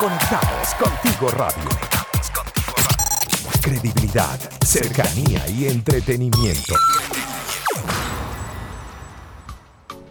[0.00, 1.68] Conectados contigo radio.
[3.60, 6.74] Credibilidad, cercanía y entretenimiento.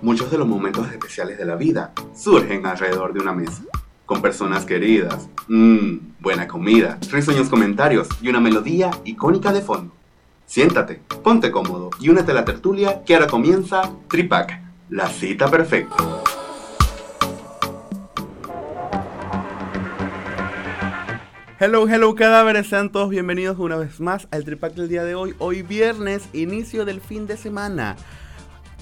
[0.03, 3.63] Muchos de los momentos especiales de la vida surgen alrededor de una mesa,
[4.05, 9.91] con personas queridas, mmm, buena comida, risueños comentarios y una melodía icónica de fondo.
[10.45, 14.55] Siéntate, ponte cómodo y únete a la tertulia que ahora comienza Tripac,
[14.91, 16.18] la cita perfecta.
[21.61, 25.35] Hello, hello cadáveres, sean todos bienvenidos una vez más al Tripac del día de hoy,
[25.39, 27.97] hoy viernes, inicio del fin de semana.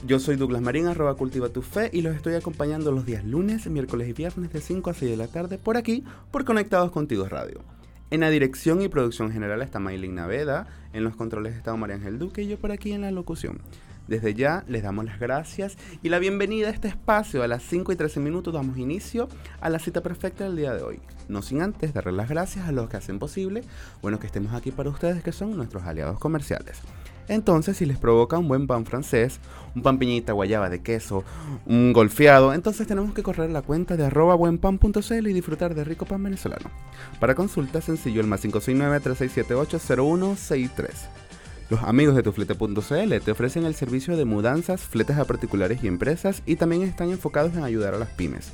[0.06, 3.66] Yo soy Douglas Marín, arroba cultiva tu fe y los estoy acompañando los días lunes,
[3.66, 7.28] miércoles y viernes de 5 a 6 de la tarde por aquí, por Conectados Contigo
[7.28, 7.64] Radio.
[8.12, 12.20] En la dirección y producción general está Maylin Naveda, en los controles está María Ángel
[12.20, 13.58] Duque y yo por aquí en la locución.
[14.08, 17.44] Desde ya les damos las gracias y la bienvenida a este espacio.
[17.44, 19.28] A las 5 y 13 minutos damos inicio
[19.60, 21.00] a la cita perfecta del día de hoy.
[21.28, 23.64] No sin antes darle las gracias a los que hacen posible,
[24.02, 26.80] bueno, que estemos aquí para ustedes que son nuestros aliados comerciales.
[27.28, 29.42] Entonces, si les provoca un buen pan francés,
[29.76, 31.26] un pan piñita, guayaba de queso,
[31.66, 36.06] un golfeado, entonces tenemos que correr la cuenta de arroba buenpan.cl y disfrutar de rico
[36.06, 36.72] pan venezolano.
[37.20, 41.27] Para consulta, sencillo el más 569-3678-0163.
[41.70, 46.42] Los amigos de tuflete.cl te ofrecen el servicio de mudanzas, fletes a particulares y empresas
[46.46, 48.54] y también están enfocados en ayudar a las pymes.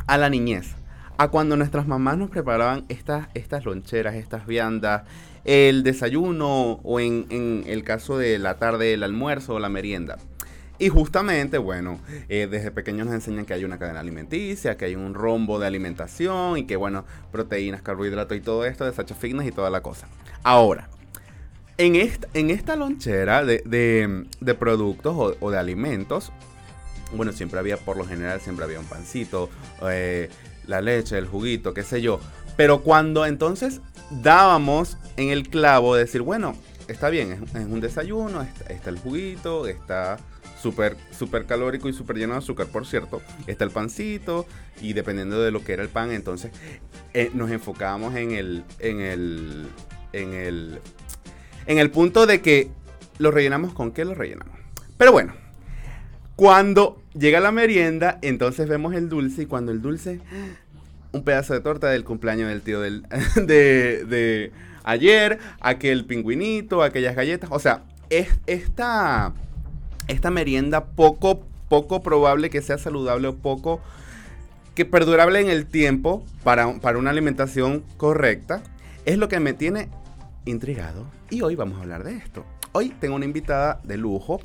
[0.07, 0.75] a la niñez
[1.19, 5.03] a cuando nuestras mamás nos preparaban estas, estas loncheras, estas viandas,
[5.45, 10.17] el desayuno o en, el caso de la tarde el almuerzo o la merienda.
[10.83, 14.97] Y justamente, bueno, eh, desde pequeños nos enseñan que hay una cadena alimenticia, que hay
[14.97, 19.53] un rombo de alimentación y que, bueno, proteínas, carbohidratos y todo esto, desechos fitness y
[19.53, 20.09] toda la cosa.
[20.43, 20.89] Ahora,
[21.79, 24.27] en esta, en esta lonchera de,
[24.59, 26.33] productos o, de alimentos,
[27.15, 29.51] bueno, siempre había, por lo general, siempre había un pancito,
[29.89, 30.31] eh,
[30.67, 32.19] la leche, el juguito, qué sé yo.
[32.57, 36.57] Pero cuando entonces dábamos en el clavo de decir, bueno,
[36.89, 40.19] está bien, es, un desayuno, está, el juguito, está
[40.63, 43.21] súper super calórico y súper lleno de azúcar, por cierto.
[43.47, 44.47] Está el pancito
[44.81, 46.53] y dependiendo de lo que era el pan, entonces
[47.15, 49.67] eh, nos enfocábamos en el, en el,
[50.13, 50.79] en el,
[51.67, 52.71] en el punto de que
[53.19, 54.57] lo rellenamos con qué lo rellenamos.
[54.97, 55.35] Pero bueno,
[56.37, 60.21] cuando llega la merienda, entonces vemos el dulce y cuando el dulce,
[61.13, 63.03] un pedazo de torta del cumpleaños del tío del,
[63.37, 64.53] de,
[64.85, 69.35] ayer, aquel pingüinito, aquellas galletas, o sea, es, esta,
[70.09, 73.81] esta merienda poco, poco probable que sea saludable o poco
[74.75, 78.63] que perdurable en el tiempo para, para una alimentación correcta,
[79.05, 79.89] es lo que me tiene
[80.45, 82.45] intrigado y hoy vamos a hablar de esto.
[82.73, 84.41] Hoy tengo una invitada de lujo,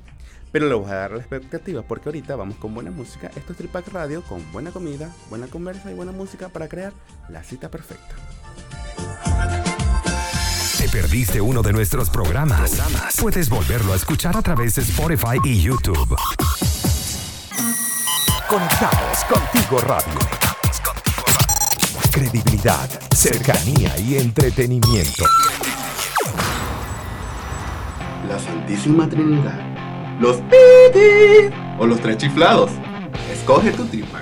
[0.52, 3.32] pero le voy a dar la expectativa porque ahorita vamos con buena música.
[3.36, 6.92] Esto es Tripac Radio con buena comida, buena conversa y buena música para crear
[7.30, 8.16] la cita perfecta.
[10.88, 12.82] ¿Te perdiste uno de nuestros programas?
[13.20, 16.16] Puedes volverlo a escuchar a través de Spotify y YouTube.
[18.48, 20.20] Conectados contigo radio.
[22.10, 25.26] Credibilidad, cercanía y entretenimiento.
[28.30, 29.60] La Santísima Trinidad
[30.22, 32.72] los piti o los tres chiflados.
[33.34, 34.22] Escoge tu tripa.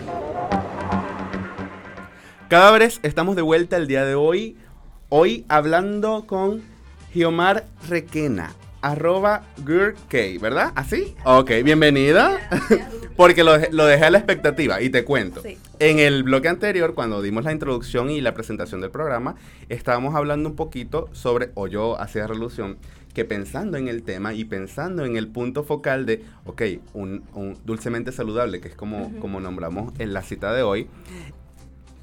[2.47, 4.55] Cadáveres, estamos de vuelta el día de hoy.
[5.09, 6.63] Hoy hablando con
[7.13, 10.71] Giomar Requena, arroba GurK, ¿verdad?
[10.73, 11.13] ¿Así?
[11.25, 12.39] Ok, bienvenida.
[13.15, 15.43] Porque lo, dejé a la expectativa y te cuento.
[15.77, 19.35] En el bloque anterior, cuando dimos la introducción y la presentación del programa,
[19.69, 22.77] estábamos hablando un poquito sobre, o yo hacía relución,
[23.13, 26.63] que pensando en el tema y pensando en el punto focal de, ok,
[26.93, 27.23] un,
[27.63, 30.87] dulcemente saludable, que es como, como nombramos en la cita de hoy,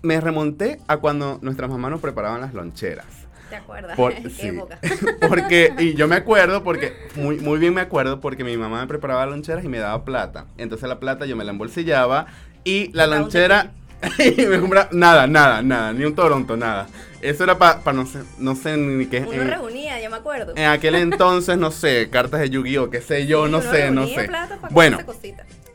[0.02, 3.06] me remonté a cuando nuestras mamás nos preparaban las loncheras.
[3.49, 3.96] ¿Te acuerdas?
[3.96, 4.49] Por- ¿Qué sí.
[4.49, 4.78] época?
[5.28, 8.87] porque, y yo me acuerdo, porque, muy, muy bien me acuerdo, porque mi mamá me
[8.87, 10.46] preparaba loncheras y me daba plata.
[10.58, 12.26] Entonces la plata yo me la embolsillaba
[12.64, 13.72] y la lonchera,
[14.19, 16.88] y me compraba, nada, nada, nada, ni un Toronto, nada.
[17.20, 19.20] Eso era para, no sé, no sé ni qué.
[19.20, 20.54] Uno en, reunía, yo me acuerdo.
[20.56, 24.06] en aquel entonces, no sé, cartas de Yu-Gi-Oh, qué sé yo, Sí, no sé, no
[24.08, 24.25] sé.
[24.25, 24.99] plata para Bueno,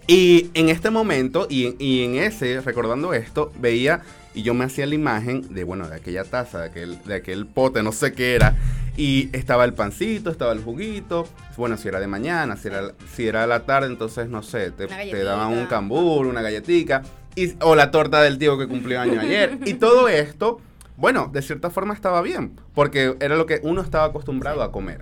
[0.08, 4.02] y en este momento, y, y en ese, recordando esto, veía
[4.38, 7.48] y yo me hacía la imagen de, bueno, de aquella taza, de aquel, de aquel
[7.48, 8.56] pote, no sé qué era.
[8.96, 11.28] Y estaba el pancito, estaba el juguito.
[11.58, 14.86] Bueno, si era de mañana, si era, si era la tarde, entonces, no sé, te,
[15.24, 17.02] daban un cambur, una galletica.
[17.34, 19.58] Y, o la torta del tío que cumplió año ayer.
[19.66, 20.62] Y todo esto,
[20.98, 22.60] bueno, de cierta forma estaba bien.
[22.76, 25.02] Porque era lo que uno estaba acostumbrado a comer.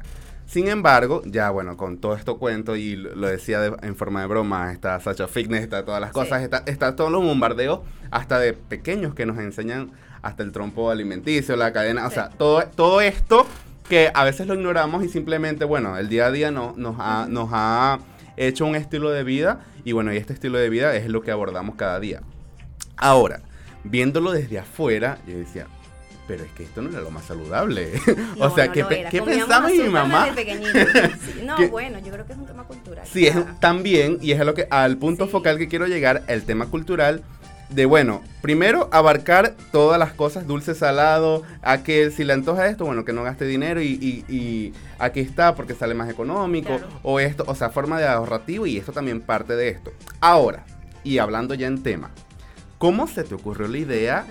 [0.55, 4.27] Sin embargo, ya bueno, con todo esto cuento y lo decía de- en forma de
[4.27, 8.53] broma, está Sacha Fitness, está todas las cosas, está, está todos los bombardeos, hasta de
[8.53, 9.91] pequeños que nos enseñan
[10.21, 13.45] hasta el trompo alimenticio, la cadena, o sea, todo, todo esto
[13.89, 17.27] que a veces lo ignoramos y simplemente, bueno, el día a día no, nos, ha,
[17.29, 17.99] nos ha
[18.37, 21.31] hecho un estilo de vida y bueno, y este estilo de vida es lo que
[21.31, 22.21] abordamos cada día.
[22.95, 23.41] Ahora,
[23.83, 25.67] viéndolo desde afuera, yo decía,
[26.27, 27.93] pero es que esto no era lo más saludable.
[28.39, 30.27] o sea, no ¿qué, pe- qué pensaba mi mamá?
[30.35, 31.67] Sí, No, ¿Qué?
[31.67, 33.05] bueno, yo creo que es un tema cultural.
[33.11, 35.31] Sí, es también, y es a lo que, al punto Sí.
[35.31, 37.23] focal que quiero llegar, el tema cultural,
[37.69, 42.85] de bueno, primero abarcar todas las cosas, dulce, salado, a que si le antoja esto,
[42.85, 46.87] bueno, que no gaste dinero y, y- y aquí está porque sale más económico, Claro.
[47.01, 49.91] o esto, o sea, forma de ahorrativo y esto también parte de esto.
[50.21, 50.63] Ahora,
[51.03, 52.11] y hablando ya en tema,
[52.77, 54.25] ¿cómo se te ocurrió la idea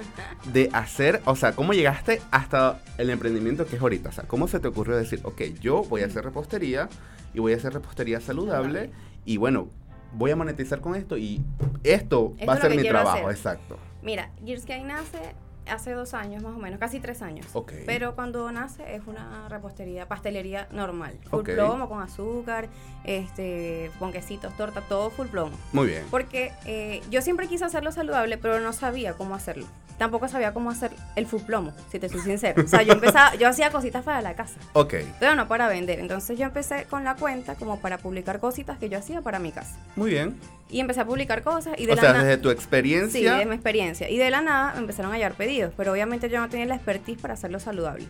[0.52, 4.11] de hacer, o sea, cómo llegaste hasta el emprendimiento que es ahorita?
[4.11, 6.88] O sea, ¿cómo se te ocurrió decir, ok, yo voy a hacer repostería
[7.32, 8.91] y voy a hacer repostería saludable
[9.25, 9.69] y bueno,
[10.12, 11.43] voy a monetizar con esto y
[11.82, 13.31] esto Esto va a ser mi trabajo, hacer.
[13.31, 13.79] exacto.
[14.02, 15.35] Mira, Gears nace
[15.70, 17.46] hace dos años más o menos, casi tres años.
[17.87, 21.19] Pero cuando nace es una repostería, pastelería normal.
[21.31, 22.69] Full plomo, con azúcar,
[23.05, 25.56] este, ponquecitos, torta, todo full plomo.
[25.72, 26.05] Muy bien.
[26.11, 29.66] Porque eh, yo siempre quise hacerlo saludable, pero no sabía cómo hacerlo.
[29.99, 32.64] Tampoco sabía cómo hacer el full plomo, si te soy sincero.
[32.64, 36.00] O sea, yo empezaba, yo hacía cositas para la casa, Ok, pero no para vender.
[36.00, 39.52] Entonces yo empecé con la cuenta como para publicar cositas que yo hacía para mi
[39.52, 39.76] casa.
[39.94, 40.37] muy bien.
[40.70, 43.46] Y empecé a publicar cosas y de O la sea, desde tu Sí, experiencia, de
[43.46, 44.08] mi experiencia.
[44.11, 46.75] Y de la nada me empezaron a llegar pedidos, pero obviamente yo no tenía la
[46.76, 48.06] expertise para hacerlo saludable.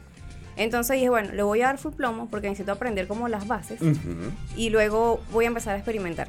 [0.56, 3.80] Entonces dije, bueno, le voy a dar full plomo porque necesito aprender como las bases
[4.56, 6.28] y luego voy a empezar a experimentar.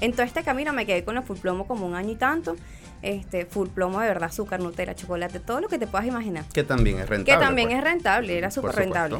[0.00, 2.56] En todo este camino me quedé con el full plomo como un año y tanto.
[3.02, 6.44] Este, full plomo de verdad, azúcar, Nutella, chocolate, todo lo que te puedas imaginar.
[6.54, 7.44] que también es Que rentable.
[7.44, 7.78] también pues.
[7.78, 9.18] es rentable, era súper rentable.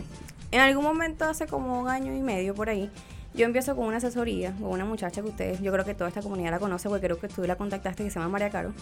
[0.52, 2.90] En algún momento, hace como un año y medio por ahí,
[3.34, 6.22] yo empiezo con una asesoría con una muchacha que ustedes, yo creo que toda esta
[6.22, 8.72] comunidad la conoce, porque creo que tú la contactaste, que se llama María Caro.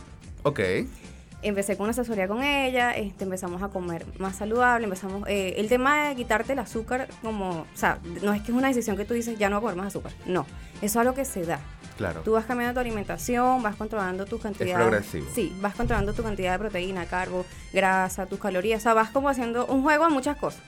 [0.43, 0.61] Ok,
[1.45, 5.69] Empecé con una asesoría con ella, este, empezamos a comer más saludable, empezamos, eh, el
[5.69, 9.05] tema de quitarte el azúcar, como, o sea, no es que es una decisión que
[9.05, 10.47] tú dices, ya no voy a comer más azúcar, no,
[10.77, 11.59] eso es algo que se da.
[11.97, 12.21] claro.
[12.21, 14.77] Tú vas cambiando tu alimentación, vas controlando tus cantidades.
[14.77, 15.27] progresivo.
[15.35, 18.81] Sí, vas controlando tu cantidad de proteína, carbo, grasa, tus calorías.
[18.81, 20.61] O sea, vas como haciendo un juego de muchas cosas.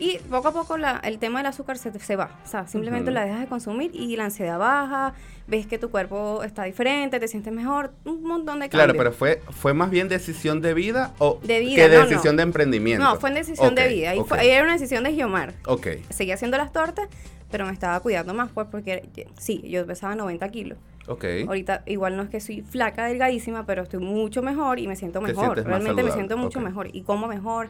[0.00, 2.40] Y poco a poco la- el tema del azúcar se, se va.
[2.44, 5.12] O sea, simplemente la dejas de consumir y la ansiedad baja,
[5.46, 8.70] ves que tu cuerpo está diferente, te sientes mejor, un montón de cambios.
[8.86, 12.06] Claro, pero fue, fue más bien decisión de vida o De vida, que no.
[12.06, 13.04] decisión de emprendimiento.
[13.04, 14.14] No, fue en decisión de vida.
[14.14, 15.52] Y ok, fue- ahí era una decisión de Giomar.
[15.66, 17.08] Ok, Seguía haciendo las tortas,
[17.50, 20.78] pero me estaba cuidando más, pues, porque sí, yo pesaba 90 kilos.
[21.08, 21.24] ok.
[21.46, 25.20] Ahorita igual no es que soy flaca, delgadísima, pero estoy mucho mejor y me siento
[25.20, 25.62] mejor.
[25.64, 27.68] Realmente me siento mucho mejor y como mejor.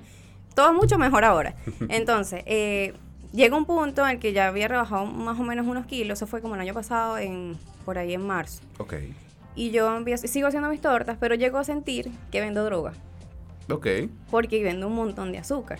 [0.60, 1.54] Todo mucho mejor ahora.
[1.88, 2.92] Entonces, eh,
[3.32, 6.18] llega un punto en el que ya había rebajado más o menos unos kilos.
[6.18, 8.60] Eso fue como el año pasado, en, por ahí en marzo.
[8.78, 8.94] Ok,
[9.54, 12.92] Y yo empiezo- sigo haciendo mis tortas, pero llego a sentir que vendo droga.
[13.70, 13.86] ok.
[14.30, 15.78] Porque vendo un montón de azúcar.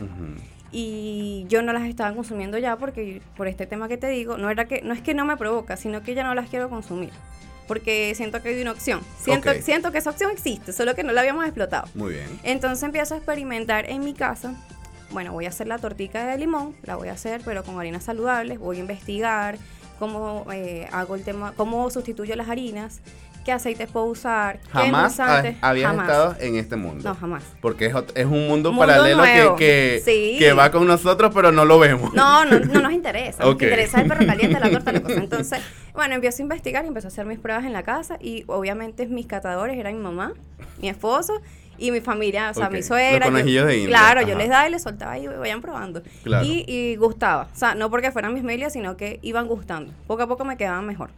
[0.73, 4.51] Y yo no las estaba consumiendo ya porque por este tema que te digo, no
[4.51, 7.11] era que no es que no me provoca, sino que ya no las quiero consumir.
[7.71, 9.01] Porque siento que hay una opción.
[9.23, 11.87] Siento, siento que esa opción existe, solo que no la habíamos explotado.
[11.95, 12.41] Muy bien.
[12.43, 14.57] Entonces empiezo a experimentar en mi casa.
[15.13, 18.03] Bueno, voy a hacer la tortica de limón, la voy a hacer, pero con harinas
[18.03, 18.59] saludables.
[18.59, 19.57] Voy a investigar
[20.01, 23.03] cómo eh, hago el tema, cómo sustituyo las harinas,
[23.45, 25.57] qué aceites puedo usar, qué Jamás endulzantes.
[25.61, 26.09] habías Jamás.
[26.09, 27.09] estado en este mundo.
[27.09, 27.43] No, jamás.
[27.61, 27.95] Porque es,
[28.27, 29.57] un mundo, Mundo paralelo que, nuevo.
[29.57, 30.37] que, Sí.
[30.39, 32.13] que va con nosotros, pero no lo vemos.
[32.15, 33.45] No, no, no nos interesa.
[33.45, 33.63] Nos Ok.
[33.63, 35.15] interesa el perro caliente, la torta, la cosa.
[35.19, 35.61] Entonces,
[35.95, 38.17] bueno, empiezo a investigar y empiezo a hacer mis pruebas en la casa.
[38.21, 40.33] Y obviamente mis catadores eran mi mamá,
[40.81, 41.41] mi esposo
[41.79, 42.73] y mi familia, o sea, Ok.
[42.73, 43.21] mi suegra.
[43.21, 46.03] Los conejillos de India, Claro, yo les daba y les soltaba y vayan probando.
[46.25, 46.45] Claro.
[46.45, 47.49] Y, y gustaba.
[47.53, 49.91] O sea, no porque fueran mis medias, sino que iban gustando.
[50.07, 51.09] Poco a poco me quedaban mejor.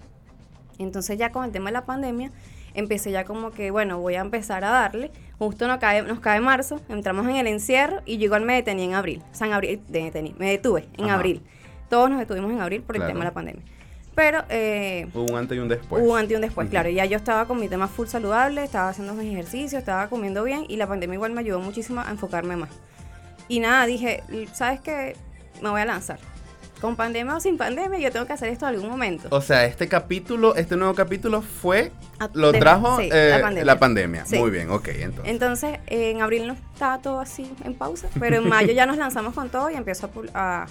[0.78, 2.30] Entonces ya con el tema de la pandemia
[2.74, 5.10] empecé ya como que, bueno, voy a empezar a darle.
[5.38, 8.84] Justo nos cae, nos cae marzo, entramos en el encierro y yo igual me detení
[8.84, 9.22] en abril.
[9.30, 11.14] O sea, en abril, detení, me detuve en Ajá.
[11.14, 11.42] abril.
[11.90, 13.12] Todos nos detuvimos en abril por el Claro.
[13.12, 13.62] tema de la pandemia.
[14.14, 16.02] Pero eh, Hubo un antes y un después.
[16.02, 16.70] Hubo un antes y un después, Ujú.
[16.70, 16.88] claro.
[16.90, 20.64] Ya yo estaba con mi tema full saludable, estaba haciendo mis ejercicios, estaba comiendo bien
[20.68, 22.70] y la pandemia igual me ayudó muchísimo a enfocarme más.
[23.48, 25.16] Y nada, dije, ¿sabes qué?
[25.62, 26.18] Me voy a lanzar.
[26.82, 29.28] Con pandemia o sin pandemia, yo tengo que hacer esto en algún momento.
[29.30, 33.40] O sea, este capítulo, este nuevo capítulo fue, Ah, lo de- trajo sí, eh, la
[33.40, 33.64] pandemia.
[33.64, 34.26] la pandemia.
[34.26, 34.36] Sí.
[34.38, 35.32] Muy bien, ok, entonces.
[35.32, 39.32] Entonces, en abril no estaba todo así en pausa, pero en mayo ya nos lanzamos
[39.32, 40.66] con todo y empiezo a, a-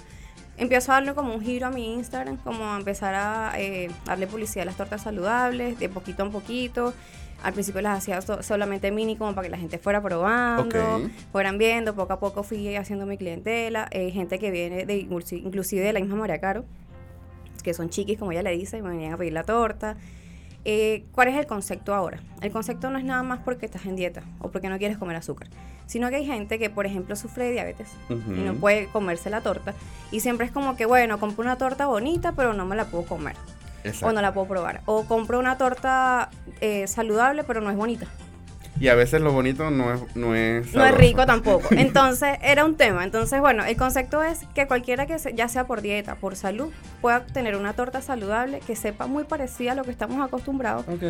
[0.58, 4.28] empiezo a darle como un giro a mi Instagram, como a empezar a eh, darle
[4.28, 6.94] publicidad a las tortas saludables, de poquito en poquito.
[7.44, 11.10] Al principio las hacía so- solamente mini como para que la gente fuera probando, Ok.
[11.32, 15.42] fueran viendo, poco a poco fui haciendo mi clientela, eh, gente que viene de inclusi-
[15.44, 16.66] inclusive de la misma María Caro,
[17.64, 19.98] que son chiquis como ella le dice, y me venían a pedir la torta.
[20.64, 22.20] Eh, ¿Cuál es el concepto ahora?
[22.42, 25.16] El concepto no es nada más porque estás en dieta o porque no quieres comer
[25.16, 25.48] azúcar,
[25.88, 29.42] sino que hay gente que, por ejemplo, sufre de diabetes y no puede comerse la
[29.42, 29.74] torta
[30.12, 33.06] y siempre es como que, bueno, compro una torta bonita, pero no me la puedo
[33.06, 33.36] comer
[33.84, 34.08] Exacto.
[34.08, 34.82] o no la puedo probar.
[34.86, 36.30] O compro una torta
[36.62, 38.06] eh, saludable, pero no es bonita.
[38.80, 41.68] Y a veces lo bonito no es No es, No es rico tampoco.
[41.72, 43.04] Entonces, era un tema.
[43.04, 46.72] Entonces, bueno, el concepto es que cualquiera que se- ya sea por dieta, por salud,
[47.00, 51.04] pueda tener una torta saludable que sepa muy parecida a lo que estamos acostumbrados, Ok.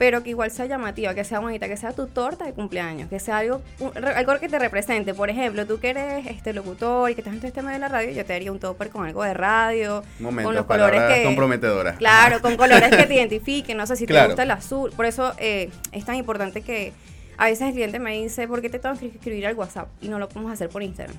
[0.00, 3.20] Pero que igual sea llamativa, que sea bonita, que sea tu torta de cumpleaños, que
[3.20, 5.12] sea algo, un- algo que te represente.
[5.12, 7.88] Por ejemplo, tú que eres este locutor y que estás en este medio de la
[7.88, 11.24] radio, yo te haría un topper con algo de radio, Momento, con los colores que
[11.24, 11.98] comprometedoras.
[11.98, 14.22] Claro, con colores que te identifiquen, no sé si Claro.
[14.24, 14.90] te gusta el azul.
[14.96, 16.94] Por eso eh, es tan importante que
[17.36, 19.88] a veces el cliente me dice, ¿por qué te tengo que escribir al WhatsApp?
[20.00, 21.14] Y no lo podemos hacer por Instagram.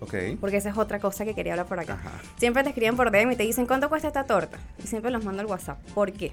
[0.00, 0.14] Ok.
[0.38, 1.94] Porque esa es otra cosa que quería hablar por acá.
[1.94, 2.10] Ajá.
[2.36, 4.58] Siempre te escriben por DM y te dicen, ¿cuánto cuesta esta torta?
[4.84, 5.78] Y siempre los mando al WhatsApp.
[5.94, 6.32] ¿Por qué?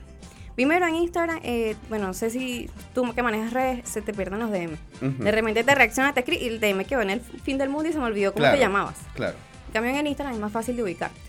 [0.55, 4.39] Primero en Instagram, eh, bueno, no sé si tú que manejas redes, se te pierden
[4.39, 4.77] los DM.
[5.19, 7.89] De repente te reacciona, te escribe y el DM quedó en el fin del mundo
[7.89, 8.55] y se me olvidó cómo Claro.
[8.57, 8.95] te llamabas.
[9.15, 9.35] Claro.
[9.67, 11.19] En cambio en el Instagram es más fácil de ubicarte.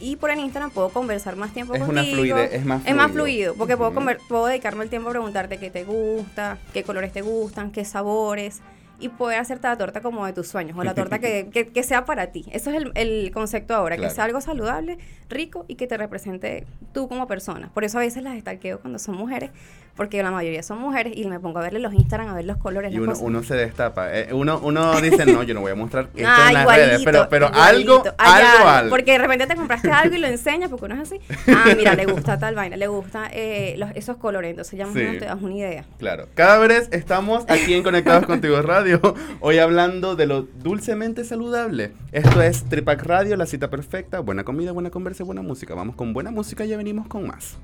[0.00, 2.00] Y por el Instagram puedo conversar más tiempo Es contigo.
[2.00, 3.52] una fluidez, es más Es más fluido.
[3.52, 4.00] fluido, porque puedo, Ujú.
[4.00, 7.84] conver- puedo dedicarme el tiempo a preguntarte qué te gusta, qué colores te gustan, qué
[7.84, 8.62] sabores,
[9.00, 11.82] y poder hacerte la torta como de tus sueños, o la torta que, que- que
[11.82, 12.44] sea para ti.
[12.52, 14.08] Eso es el, el concepto ahora, Claro.
[14.10, 17.70] que sea algo saludable, rico y que te represente tú como persona.
[17.74, 19.50] Por eso a veces las estalqueo cuando son mujeres,
[19.96, 22.56] porque la mayoría son mujeres, y me pongo a verle los Instagram, a ver los
[22.56, 24.16] colores, Y las uno, uno se destapa.
[24.16, 26.86] Eh, uno, uno dice, no, yo no voy a mostrar esto Ah, en las igualito,
[26.88, 27.02] redes.
[27.04, 27.92] Pero, pero igualito.
[27.96, 28.90] algo, Hay algo, algo.
[28.90, 31.20] Porque de repente te compraste algo y lo enseñas, porque uno es así.
[31.48, 34.50] Ah, mira, le gusta tal vaina, le gusta eh, los- esos colores.
[34.50, 35.04] Entonces ya más o Sí.
[35.04, 35.84] menos te das una idea.
[35.98, 36.26] Claro.
[36.34, 39.00] Cada vez estamos aquí en Conectados Contigo Radio,
[39.40, 41.92] hoy hablando de lo dulcemente saludable.
[42.12, 44.20] Esto es Tripac Radio, la cita perfecta.
[44.20, 45.74] Buena comida, buena conversa, buena música.
[45.74, 47.58] Vamos con buena música y ya venimos con más.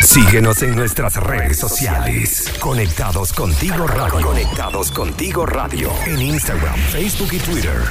[0.01, 2.51] Síguenos en nuestras redes sociales.
[2.59, 4.25] Conectados contigo radio.
[4.25, 5.91] Conectados contigo radio.
[6.05, 7.83] En Instagram, Facebook y Twitter.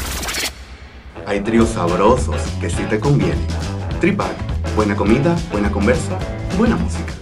[1.27, 3.47] Hay tríos sabrosos que sí te convienen.
[4.01, 4.33] Tripac,
[4.75, 6.19] buena comida, buena conversa,
[6.57, 7.13] buena música.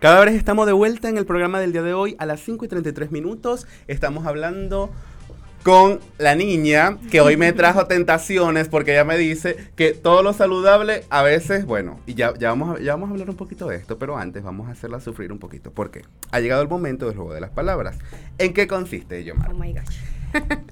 [0.00, 2.66] Cada vez estamos de vuelta en el programa del día de hoy a las 5
[2.66, 3.66] y 33 minutos.
[3.88, 4.90] Estamos hablando
[5.62, 10.34] con la niña que hoy me trajo tentaciones porque ella me dice que todo lo
[10.34, 13.68] saludable a veces, bueno, y ya, ya, vamos, a, ya vamos a hablar un poquito
[13.68, 15.72] de esto, pero antes vamos a hacerla sufrir un poquito.
[15.72, 17.96] porque Ha llegado el momento del juego de las palabras.
[18.36, 19.50] ¿En qué consiste, Yomar?
[19.50, 19.96] Oh my gosh.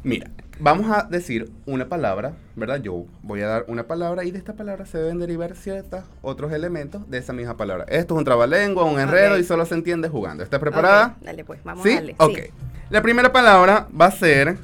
[0.02, 2.80] Mira, vamos a decir una palabra, ¿verdad?
[2.80, 6.52] Yo voy a dar una palabra y de esta palabra se deben derivar ciertos otros
[6.52, 7.84] elementos de esa misma palabra.
[7.88, 10.42] Esto es un trabalengua, un enredo y solo se entiende jugando.
[10.44, 11.16] ¿Estás preparada?
[11.20, 11.92] Dale pues, vamos ¿Sí?
[11.92, 12.14] a darle.
[12.18, 12.36] Ok.
[12.36, 12.50] Sí.
[12.90, 14.56] La primera palabra va a ser,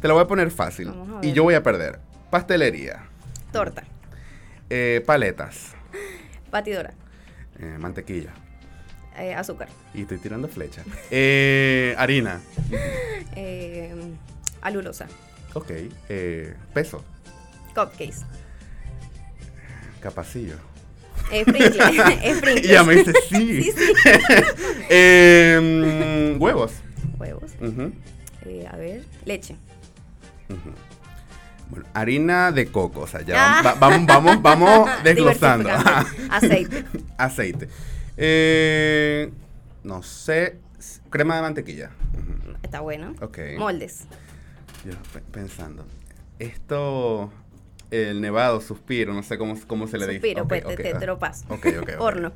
[0.00, 1.98] te la voy a poner fácil a y yo voy a perder.
[2.30, 3.02] Pastelería,
[3.52, 3.84] Torta,
[4.68, 5.72] eh, paletas,
[6.50, 6.92] batidora,
[7.60, 8.30] eh, mantequilla.
[9.16, 10.82] eh, azúcar, Y estoy tirando flecha.
[11.12, 12.40] Eh, harina,
[13.36, 13.94] eh,
[14.64, 15.06] alulosa,
[15.54, 15.70] ok.
[16.08, 17.04] eh, peso,
[17.74, 18.24] cupcakes,
[20.00, 20.56] capacillo.
[21.30, 23.62] sprinkles, ya me dice sí.
[23.62, 23.92] Sí, sí.
[24.90, 26.72] Eh, mm, huevos.
[27.18, 27.52] Huevos,
[28.44, 29.56] eh, a ver, leche.
[31.70, 33.62] Bueno, harina de coco, o sea, ya Ah.
[33.62, 35.70] va- vamos, vamos, vamos desglosando.
[36.30, 36.84] Aceite,
[37.16, 37.68] Aceite.
[38.18, 39.32] Eh,
[39.82, 40.58] no sé,
[41.08, 41.90] crema de mantequilla.
[42.62, 43.14] Está bueno.
[43.22, 43.38] Ok.
[43.58, 44.04] Moldes,
[44.84, 45.84] Yo pe- pensando,
[46.38, 47.32] esto,
[47.90, 50.16] el nevado, suspiro, no sé cómo, cómo se le dice.
[50.20, 50.98] suspiro, Ok, pues te, ok, te- ah.
[50.98, 51.44] te lo paso.
[51.48, 51.90] Ok, ok.
[51.98, 52.32] Horno.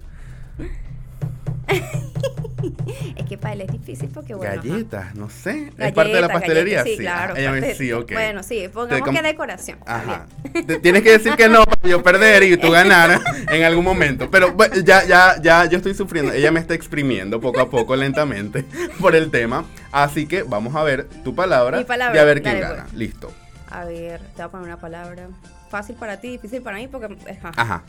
[3.16, 4.54] Es que para él es difícil porque, bueno.
[4.62, 5.72] Galletas, no sé.
[5.78, 7.02] es parte de la pastelería, galletas, sí.
[7.02, 7.34] claro.
[7.36, 8.12] Ah, ella me sí, ok.
[8.12, 9.78] Bueno, sí, pongamos que decoración.
[9.86, 10.26] Ajá.
[10.66, 13.20] Te- Tienes que decir que no para yo perder y tú ganar
[13.50, 14.30] en algún momento.
[14.30, 16.32] Pero bueno, ya, ya, ya, yo estoy sufriendo.
[16.32, 18.64] Ella me está exprimiendo poco a poco, lentamente,
[19.00, 19.64] por el tema.
[19.92, 22.82] Así que vamos a ver tu palabra, Mi palabra, y a ver quién gana.
[22.84, 22.94] pues.
[22.94, 23.32] Listo.
[23.70, 25.28] A ver, te voy a poner una palabra
[25.70, 27.14] fácil para ti, difícil para mí, porque.
[27.42, 27.52] Ajá.
[27.56, 27.82] Ajá.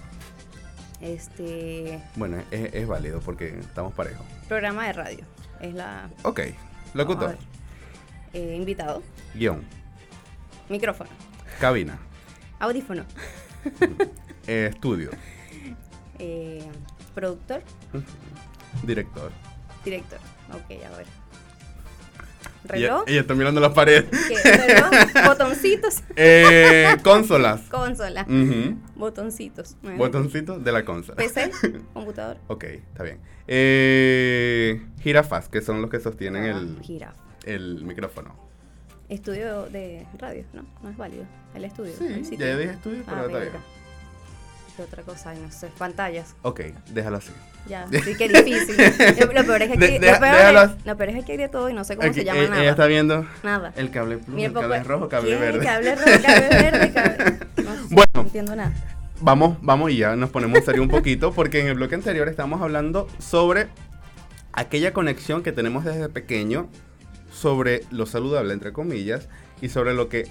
[1.01, 2.01] Este.
[2.15, 4.25] Bueno, es, es válido porque estamos parejos.
[4.47, 5.25] Programa de radio.
[5.61, 6.09] Es la.
[6.23, 6.41] Ok.
[6.93, 7.37] Locutor.
[8.33, 9.01] Eh, invitado.
[9.33, 9.63] Guión.
[10.69, 11.09] Micrófono.
[11.59, 11.97] Cabina.
[12.59, 13.03] Audífono.
[14.47, 15.09] eh, estudio.
[16.19, 16.63] eh,
[17.15, 17.61] productor.
[18.83, 19.31] Director.
[19.83, 20.19] Director.
[20.51, 21.05] Ok, a ver.
[22.71, 23.03] Ella, Reloj.
[23.07, 24.05] ella está mirando la pared.
[24.27, 24.57] ¿Qué?
[24.57, 24.89] Reloj.
[25.25, 26.03] Botoncitos.
[26.15, 27.61] Eh, consolas.
[27.69, 28.25] Consola.
[28.99, 29.75] Botoncitos.
[29.81, 29.97] Bueno.
[29.97, 31.15] Botoncito de la consola.
[31.15, 31.51] PC.
[31.93, 32.37] Computador.
[32.47, 33.19] Ok, está bien.
[33.47, 37.15] Eh, jirafas, que son los que sostienen Ah, el, Jirafa.
[37.45, 38.35] el micrófono.
[39.07, 40.65] Estudio de radio, ¿no?
[40.83, 41.23] No es válido.
[41.55, 41.93] El estudio.
[41.97, 42.45] Sí, el sitio.
[42.45, 43.51] ya dije estudio, pero Ah, está mira.
[43.51, 43.63] bien.
[44.77, 45.31] ¿Qué otra cosa?
[45.31, 45.67] Ay, no sé.
[45.77, 46.35] Pantallas.
[46.43, 46.61] Ok,
[46.93, 47.31] déjalo así.
[47.67, 48.77] Ya, sí, qué difícil.
[48.77, 51.37] lo, peor es que aquí, De- de- lo, peor es, lo peor es que hay
[51.37, 52.61] de todo y no sé cómo Aquí, se llama eh, nada.
[52.61, 53.73] ella está viendo Nada.
[53.75, 55.35] el cable plus, Mira, el cable rojo, cable ¿qué?
[55.37, 55.65] verde.
[55.65, 57.39] Cable rojo, cable verde, cable...
[57.89, 58.09] Bueno.
[58.13, 58.73] no entiendo nada.
[59.21, 62.61] Vamos, vamos y ya nos ponemos serio un poquito, porque en el bloque anterior estamos
[62.61, 63.67] hablando sobre
[64.53, 66.67] aquella conexión que tenemos desde pequeño
[67.31, 69.27] sobre lo saludable, entre comillas,
[69.61, 70.27] y sobre lo que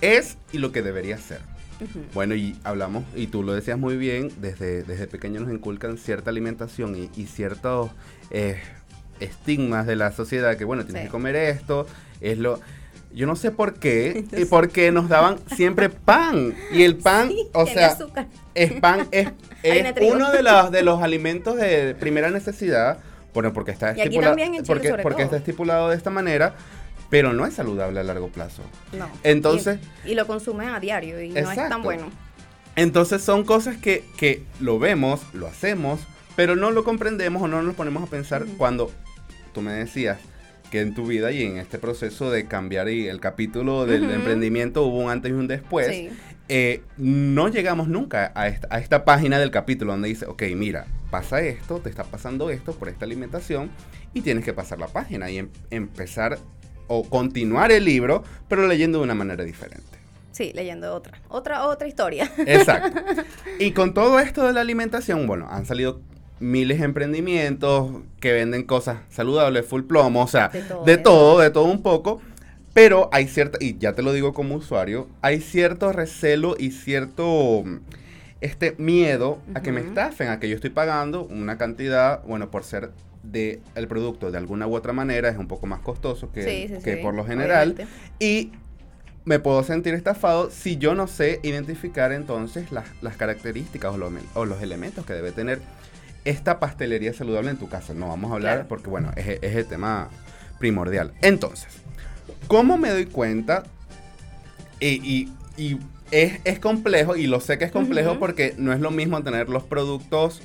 [0.00, 1.40] es y lo que debería ser.
[2.12, 6.30] Bueno, y hablamos, y tú lo decías muy bien, desde, desde pequeño nos inculcan cierta
[6.30, 7.90] alimentación y, y ciertos
[8.32, 8.58] eh,
[9.20, 11.06] estigmas de la sociedad, que bueno, tienes Sí.
[11.06, 11.86] que comer esto,
[12.20, 12.60] es lo...
[13.12, 17.48] Yo no sé por qué, y porque nos daban siempre pan, y el pan, Sí,
[17.52, 18.26] o sea, azúcar.
[18.54, 19.28] es pan, es,
[19.62, 22.98] es uno de los, de los alimentos de primera necesidad,
[23.34, 24.36] bueno, porque está estipulado,
[24.66, 26.54] porque, porque está estipulado de esta manera,
[27.10, 28.62] pero no es saludable a largo plazo.
[28.92, 29.08] No.
[29.22, 32.10] Entonces- Y, y lo consumen a diario y no es tan bueno.
[32.76, 36.00] Entonces son cosas que, que lo vemos, lo hacemos,
[36.36, 38.90] pero no lo comprendemos o no nos ponemos a pensar cuando
[39.52, 40.18] tú me decías
[40.70, 44.84] que en tu vida y en este proceso de cambiar y el capítulo del emprendimiento
[44.84, 46.10] hubo un antes y un después, sí.
[46.48, 50.86] eh, no llegamos nunca a esta, a esta página del capítulo donde dice, ok, mira,
[51.10, 53.70] pasa esto, te está pasando esto por esta alimentación
[54.14, 56.38] y tienes que pasar la página y em- empezar
[56.86, 59.84] o continuar el libro, pero leyendo de una manera diferente.
[60.32, 61.20] Sí, leyendo otra.
[61.28, 62.30] Otra, otra historia.
[62.46, 63.00] Exacto.
[63.58, 66.00] Y con todo esto de la alimentación, bueno, han salido
[66.40, 71.38] miles de emprendimientos que venden cosas saludables, full plomo, o sea, De todo, de todo,
[71.40, 72.20] de todo un poco.
[72.74, 77.64] Pero hay cierta, y ya te lo digo como usuario, hay cierto recelo y cierto
[78.40, 82.62] este miedo a que me estafen, a que yo estoy pagando una cantidad, bueno, por
[82.64, 82.90] ser
[83.24, 86.74] de el producto de alguna u otra manera es un poco más costoso que, sí,
[86.76, 87.72] sí, que sí, por lo general.
[87.72, 87.86] obviamente.
[88.24, 88.52] Y
[89.24, 94.10] me puedo sentir estafado si yo no sé identificar entonces las, las características o, lo-
[94.34, 95.60] o los elementos que debe tener
[96.28, 97.94] esta pastelería saludable en tu casa.
[97.94, 98.68] No vamos a hablar Claro.
[98.68, 100.08] porque, bueno, es, es el tema
[100.58, 101.12] primordial.
[101.22, 101.68] Entonces,
[102.46, 103.64] ¿cómo me doy cuenta?
[104.80, 105.78] Y, y- y
[106.10, 109.48] es, es complejo, y lo sé que es complejo porque no es lo mismo tener
[109.48, 110.40] los productos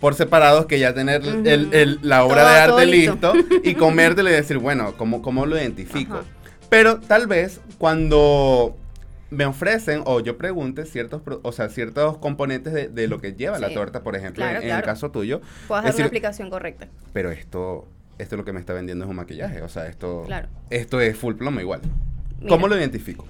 [0.00, 3.34] por separados que ya tener el- el- la obra Todo- de arte listo.
[3.34, 6.16] listo y comértelo y decir, bueno, ¿cómo, cómo lo identifico?
[6.16, 6.24] Ajá.
[6.68, 8.76] Pero tal vez cuando
[9.34, 13.58] me ofrecen o yo pregunte ciertos, o sea, ciertos componentes de, de lo que lleva
[13.58, 16.88] la torta, por ejemplo, Claro, en, el caso tuyo, Puedes dar una explicación correcta.
[17.12, 17.86] pero esto,
[18.18, 20.48] esto lo que me está vendiendo es un maquillaje, o sea, esto, Claro.
[20.70, 21.80] esto es full plomo igual.
[22.38, 23.26] Mira, ¿Cómo lo identifico?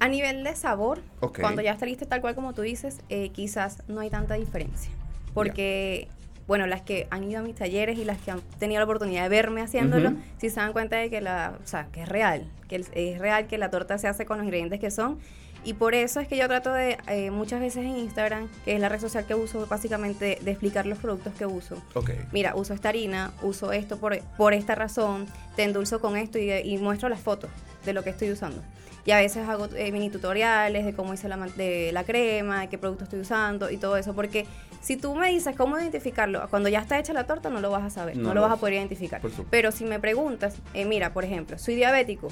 [0.00, 1.00] A nivel de sabor,
[1.40, 4.90] cuando ya está listo tal cual como tú dices, eh, quizás no hay tanta diferencia.
[5.32, 6.08] Porque,
[6.46, 9.22] bueno, las que han ido a mis talleres y las que han tenido la oportunidad
[9.24, 10.18] de verme haciéndolo, Ujú.
[10.38, 13.46] sí se dan cuenta de que la, o sea, que es real, que es real
[13.46, 15.18] que la torta se hace con los ingredientes que son.
[15.66, 18.80] Y por eso es que yo trato de, eh, muchas veces en Instagram, que es
[18.80, 21.82] la red social que uso, básicamente de explicar los productos que uso.
[21.94, 22.10] Ok.
[22.32, 25.26] Mira, uso esta harina, uso esto por, por esta razón,
[25.56, 27.48] te endulzo con esto y, y muestro las fotos
[27.86, 28.62] de lo que estoy usando.
[29.06, 32.68] Y a veces hago eh, mini tutoriales de cómo hice la, de la crema, de
[32.68, 34.14] qué producto estoy usando y todo eso.
[34.14, 34.46] Porque
[34.84, 37.82] si tú me dices cómo identificarlo, cuando ya está hecha la torta no lo vas
[37.84, 39.20] a saber, no, No lo vas a poder identificar.
[39.50, 42.28] Pero si me preguntas, eh, mira, por ejemplo, soy diabético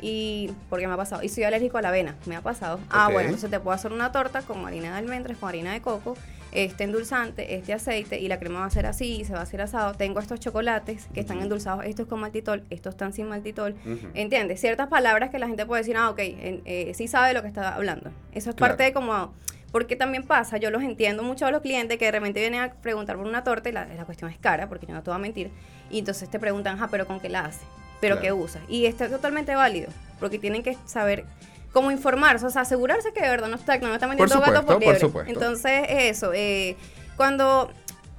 [0.00, 2.78] y porque me ha pasado y soy alérgico a la avena, me ha pasado.
[2.90, 5.80] Ah, bueno, entonces te puedo hacer una torta con harina de almendras, con harina de
[5.80, 6.16] coco,
[6.52, 9.60] este endulzante, este aceite y la crema va a ser así, se va a hacer
[9.60, 9.94] asado.
[9.94, 13.74] Tengo estos chocolates que están endulzados, estos con maltitol, estos están sin maltitol.
[14.14, 14.60] ¿Entiendes?
[14.60, 17.48] Ciertas palabras que la gente puede decir, ah, ok, en- eh, sí sabe lo que
[17.48, 18.10] está hablando.
[18.32, 18.72] Eso es Claro.
[18.72, 19.32] parte de como
[19.74, 22.72] Porque también pasa, yo los entiendo mucho a los clientes que de repente vienen a
[22.74, 25.16] preguntar por una torta y la, la cuestión es cara, porque yo no te voy
[25.16, 25.50] a mentir.
[25.90, 27.62] Y entonces te preguntan, ah, pero ¿con qué la hace?
[28.00, 28.36] ¿Pero qué Claro.
[28.36, 28.60] usa?
[28.68, 29.88] Y está totalmente válido,
[30.20, 31.24] porque tienen que saber
[31.72, 34.60] cómo informarse, o sea, asegurarse que de verdad no está, no está Por vendiendo gato
[34.60, 35.00] supuesto, por por liebre.
[35.00, 35.32] supuesto.
[35.32, 36.76] Entonces, eso, eh,
[37.16, 37.68] cuando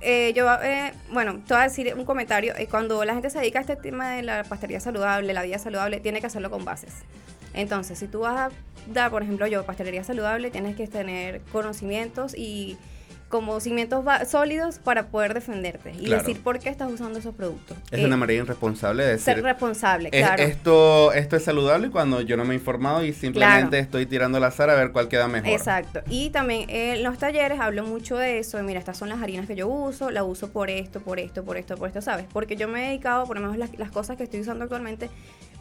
[0.02, 3.40] eh, yo, eh, bueno, te voy a decir un comentario, eh, cuando la gente se
[3.40, 6.66] dedica a este tema de la pastelería saludable, la vida saludable, tiene que hacerlo con
[6.66, 6.94] bases.
[7.56, 8.56] Entonces, si tú vas a
[8.94, 12.78] dar, por ejemplo, yo, pastelería saludable, tienes que tener conocimientos y
[13.28, 16.22] como cimientos sólidos para poder defenderte y Claro.
[16.22, 17.76] decir por qué estás usando esos productos.
[17.92, 19.34] Es Eh, una manera irresponsable de decir...
[19.34, 20.44] ser responsable, "Es- claro.
[20.44, 23.84] esto, esto es saludable cuando yo no me he informado y simplemente Claro.
[23.84, 25.50] estoy tirando al azar a ver cuál queda mejor.
[25.50, 26.02] Exacto.
[26.08, 28.58] Y también en los talleres hablo mucho de eso.
[28.58, 31.44] de, mira, estas son las harinas que yo uso, la uso por esto, por esto,
[31.44, 32.28] por esto, por esto, ¿sabes?
[32.32, 35.10] Porque yo me he dedicado, por lo menos las, las cosas que estoy usando actualmente,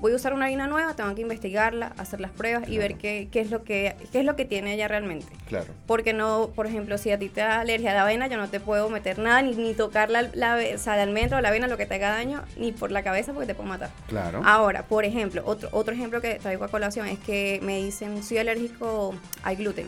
[0.04, 3.28] voy a usar una harina nueva, tengo que investigarla, hacer las pruebas y ver qué,
[3.32, 5.32] qué es lo que qué es lo que tiene ella realmente.
[5.48, 5.72] Claro.
[5.86, 8.50] Porque no, por ejemplo, si a ti te da alergia a la avena, yo no
[8.50, 11.48] te puedo meter nada, ni, ni tocar la, la, o sea, de almendra o la
[11.48, 13.88] avena, lo que te haga daño, ni por la cabeza porque te puedo matar.
[14.06, 14.42] Claro.
[14.44, 18.36] Ahora, por ejemplo, otro, otro ejemplo que traigo a colación es que me dicen, soy
[18.36, 19.86] alérgico al gluten.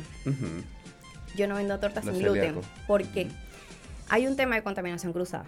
[1.37, 2.41] Yo no vendo tortas sin gluten.
[2.41, 2.67] celíacos.
[2.87, 3.29] porque
[4.09, 5.45] Hay un tema de contaminación cruzada.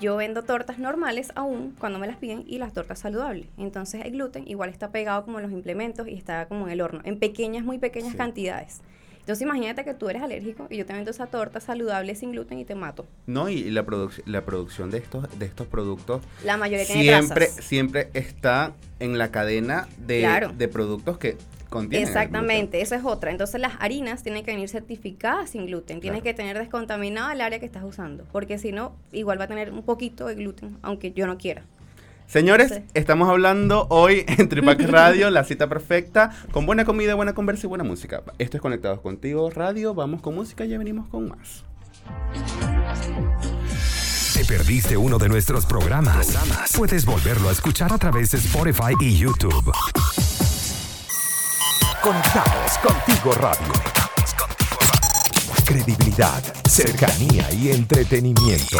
[0.00, 3.46] Yo vendo tortas normales aún cuando me las piden y las tortas saludables.
[3.56, 6.80] Entonces el gluten igual está pegado como en los implementos y está como en el
[6.82, 8.18] horno, en pequeñas, muy pequeñas Sí.
[8.18, 8.80] cantidades.
[9.20, 12.58] Entonces imagínate que tú eres alérgico y yo te vendo esa torta saludable sin gluten
[12.60, 13.06] y te mato.
[13.26, 17.46] No, y la, produc- la producción de estos, de estos productos La mayoría tiene siempre,
[17.48, 20.52] siempre está en la cadena de, Claro.
[20.56, 21.36] de productos que
[21.68, 22.06] contienen.
[22.06, 23.30] Exactamente, esa es otra.
[23.30, 26.00] Entonces las harinas tienen que venir certificadas sin gluten.
[26.00, 26.36] Tienes Claro.
[26.36, 28.24] que tener descontaminada el área que estás usando.
[28.32, 31.62] Porque si no, igual va a tener un poquito de gluten, aunque yo no quiera.
[32.26, 32.82] Señores, Sí.
[32.94, 37.68] estamos hablando hoy en Tripac Radio, la cita perfecta, con buena comida, buena conversa y
[37.68, 38.22] buena música.
[38.38, 41.64] Esto es Conectados Contigo Radio, vamos con música y ya venimos con más.
[44.34, 46.36] ¿Te perdiste uno de nuestros programas?
[46.76, 49.72] Puedes volverlo a escuchar a través de Spotify y YouTube.
[52.02, 53.72] Conectados contigo radio.
[55.64, 58.78] Credibilidad, cercanía y entretenimiento.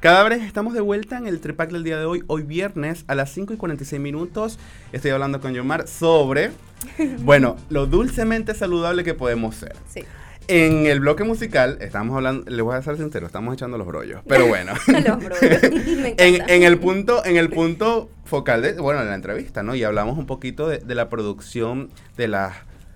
[0.00, 3.30] Cadáveres, estamos de vuelta en el Tripac del día de hoy, hoy viernes a las
[3.32, 4.58] 5 y 46 minutos.
[4.92, 6.52] Estoy hablando con Yomar sobre,
[7.18, 9.76] bueno, lo dulcemente saludable que podemos ser.
[9.92, 10.02] Sí.
[10.50, 14.20] En el bloque musical, estamos hablando, les voy a ser sincero, estamos echando los brollos,
[14.26, 14.72] pero bueno.
[14.86, 15.62] Los brollos.
[15.72, 16.24] Me encanta.
[16.24, 19.74] en, en el punto, en el punto focal de, bueno, de la entrevista, ¿no?
[19.74, 22.54] Y hablamos un poquito de, de la producción de las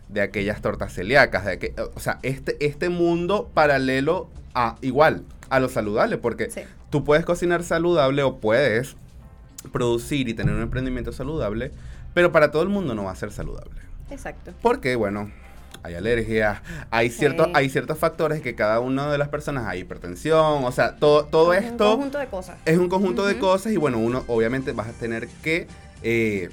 [0.09, 5.61] de aquellas tortas celíacas, de que, o sea, este, este mundo paralelo a igual a
[5.61, 6.61] lo saludable, porque Sí.
[6.91, 8.97] tú puedes cocinar saludable o puedes
[9.73, 11.73] producir y tener un emprendimiento saludable,
[12.13, 13.81] pero para todo el mundo no va a ser saludable.
[14.11, 14.53] Exacto.
[14.61, 15.31] Porque, bueno,
[15.83, 16.61] hay alergias,
[16.91, 20.97] hay ciertos, hay ciertos factores que cada una de las personas, hay hipertensión, o sea,
[20.97, 22.57] todo, todo Es Un esto conjunto de cosas.
[22.65, 25.67] es un conjunto de cosas y bueno, uno obviamente vas a tener que
[26.03, 26.49] eh,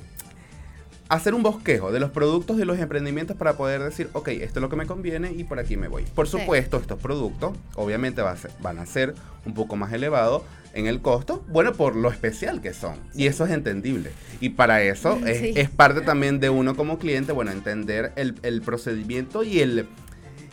[1.09, 4.61] hacer un bosquejo de los productos y los emprendimientos para poder decir, ok, esto es
[4.61, 6.03] lo que me conviene y por aquí me voy.
[6.03, 6.39] Por Sí.
[6.39, 9.13] supuesto, estos productos obviamente va a ser- van a ser
[9.45, 12.95] un poco más elevados en el costo, bueno, por lo especial que son.
[13.13, 14.11] Y eso es entendible.
[14.39, 15.53] Y para eso es, Sí.
[15.55, 19.87] es parte también de uno como cliente, bueno, entender el, el procedimiento y el...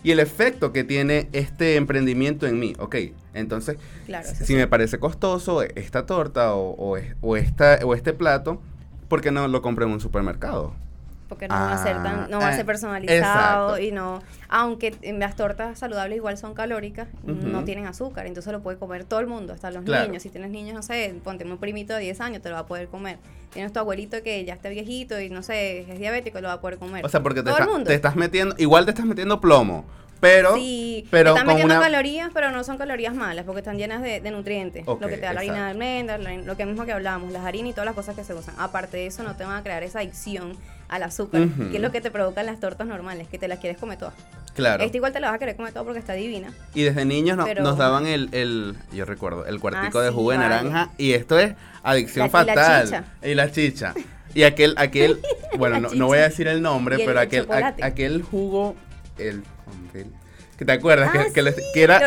[0.04, 2.94] Y el efecto que tiene este emprendimiento en mí, ok.
[3.35, 4.28] Entonces, Claro.
[4.33, 4.54] si sí.
[4.54, 8.62] me parece costoso esta torta o, o es- o esta, o este plato,
[9.09, 10.72] ¿por qué no lo compro en un supermercado?
[11.29, 13.83] Porque no va a ser Ah, tan, no va a eh, ser personalizado exacto.
[13.87, 18.79] y no, aunque las tortas saludables igual son calóricas, no tienen azúcar, entonces lo puede
[18.79, 20.07] comer todo el mundo, hasta los Claro.
[20.07, 20.23] niños.
[20.23, 22.67] Si tienes niños, no sé, ponte un primito de 10 años, te lo va a
[22.67, 23.19] poder comer.
[23.53, 26.61] Tienes tu abuelito que ya está viejito y no sé, es diabético, lo va a
[26.61, 27.05] poder comer.
[27.05, 27.88] O sea, porque te, todo el está- mundo.
[27.88, 29.85] te estás metiendo, igual te estás metiendo plomo,
[30.21, 30.55] pero...
[30.57, 34.03] sí, pero te están metiendo una- calorías, pero no son calorías malas, porque están llenas
[34.03, 34.87] de, de nutrientes.
[34.87, 37.71] Lo que te da la harina de almendras, lo que mismo que hablábamos, las harinas
[37.71, 38.55] y todas las cosas que se usan.
[38.59, 40.57] Aparte de eso, no te van a crear esa adicción
[40.88, 43.79] al azúcar, que es lo que te provocan las tortas normales, que te las quieres
[43.79, 44.14] comer todas.
[44.55, 44.83] Claro.
[44.83, 46.53] Esta igual te la vas a querer comer toda porque está divina.
[46.74, 50.09] Y desde niños no- Pero- nos daban el, el- yo recuerdo, el cuartico Ah, de
[50.09, 50.48] sí, jugo de vale.
[50.48, 52.85] naranja y esto es adicción La- y la fatal.
[52.85, 53.05] chicha.
[53.22, 53.94] Y la chicha.
[54.35, 55.20] Y aquel, aquel,
[55.59, 57.46] bueno, no, no voy a decir el nombre, pero el aquel,
[57.83, 58.74] aquel jugo,
[59.18, 59.42] el,
[59.94, 60.07] el-
[60.59, 62.01] que te acuerdas, Ah, que, que, le- sí, que era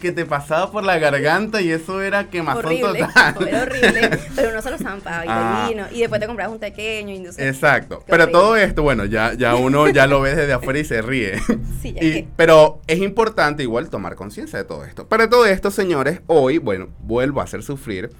[0.00, 3.48] que te pasaba por la garganta y eso era quemazón horrible, total.
[3.48, 4.18] era horrible.
[4.34, 5.66] Pero uno se lo zampaba y Ah.
[5.68, 5.86] divino.
[5.92, 7.46] Y después te comprabas un pequeño entonces...
[7.46, 8.02] Exacto.
[8.06, 8.32] Pero horrible.
[8.40, 11.38] todo esto, bueno, ya, ya uno ya lo ve desde afuera y se ríe.
[11.82, 15.06] Sí, ya Y- que- pero es importante igual tomar conciencia de todo esto.
[15.06, 18.10] Para todo esto, señores, hoy, bueno, vuelvo a hacer sufrir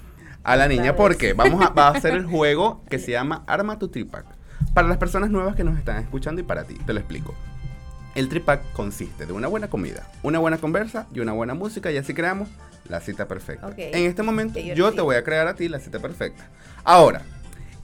[0.44, 3.79] a la niña porque vamos a, va a hacer el juego que se llama Arma
[3.79, 4.26] tu Tripack.
[4.74, 7.35] Para las personas nuevas que nos están escuchando y para ti, te lo explico.
[8.14, 11.96] El tripack consiste de una buena comida, una buena conversa y una buena música y
[11.96, 12.49] así creamos
[12.88, 13.68] la cita perfecta.
[13.68, 13.75] Ok.
[13.79, 16.49] En este momento yo te voy a crear a ti la cita perfecta.
[16.83, 17.23] Ahora,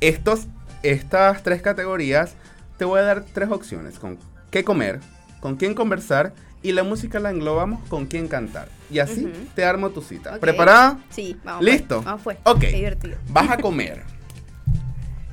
[0.00, 0.46] estos,
[0.82, 2.34] estas tres categorías
[2.76, 4.18] te voy a dar tres opciones con
[4.50, 5.00] qué comer,
[5.40, 8.68] con quién conversar y la música la englobamos con quién cantar.
[8.90, 10.38] Y así te armo tu cita.
[10.38, 10.98] ¿Preparada?
[11.10, 11.64] Sí, vamos.
[11.64, 11.96] ¿Listo?
[11.96, 12.04] Pues.
[12.04, 12.38] Vamos pues.
[12.44, 12.60] Ok.
[12.60, 13.16] Qué divertido.
[13.28, 14.02] Vas a comer.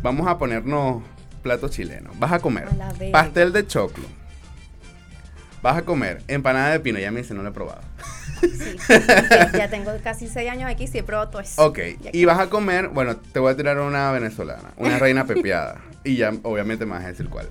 [0.04, 1.02] Vamos a ponernos
[1.42, 2.12] plato chileno.
[2.20, 4.06] Vas a comer A pastel de choclo.
[5.64, 7.00] Vas a comer empanada de pino.
[7.00, 7.82] Ya me dice, no lo he probado.
[8.42, 8.76] Sí.
[8.90, 11.66] ya, ya tengo casi seis años aquí, sí he probado todo eso.
[11.66, 11.80] Ok.
[12.12, 15.82] Y vas a comer, bueno, te voy a tirar una venezolana, una reina pepiada.
[16.04, 17.48] Y ya, obviamente, me vas a decir cuál.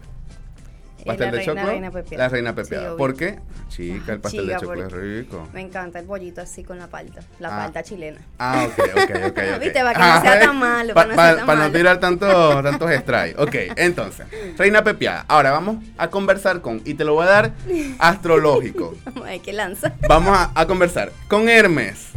[1.07, 1.71] Pastel la de reina- choclo.
[1.71, 1.91] reina.
[2.17, 2.97] La reina Sí, obvio.
[2.97, 3.39] ¿Por qué?
[3.69, 5.49] Chica, el pastel Chica, de choclo es rico.
[5.53, 7.21] Me encanta el pollito así con la palta.
[7.39, 7.63] La Ah.
[7.65, 8.21] palta chilena.
[8.39, 9.11] Ah, ok, ok, ok.
[9.29, 9.61] ok.
[9.61, 13.35] Viste, para que no sea tan malo, para no no tirar tantos tantos strikes.
[13.43, 14.27] Ok, entonces,
[14.59, 15.25] reina pepiada.
[15.29, 17.53] Ahora vamos a conversar con, y te lo voy a dar
[17.99, 18.95] astrológico.
[19.05, 19.93] Vamos a ver qué lanza.
[20.09, 22.09] Vamos a, a conversar con Hermes,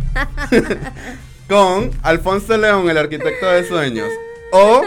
[1.47, 4.09] con Alfonso León, el arquitecto de sueños,
[4.51, 4.83] o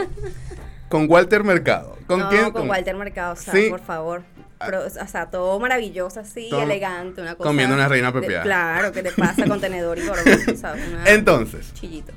[0.88, 1.96] con Walter Mercado.
[2.06, 2.50] ¿Con no, quién?
[2.50, 3.68] con Walter Mercado, o sea, Sí.
[3.70, 4.22] por favor.
[4.58, 7.48] Pro- o sea, todo maravilloso así, Todo- elegante, una cosa.
[7.48, 8.42] comiendo una reina pepiada.
[8.42, 10.20] claro, ¿qué te pasa con tenedor y gorro?
[10.60, 10.88] ¿sabes?
[10.88, 12.12] Una- Entonces, Chillito.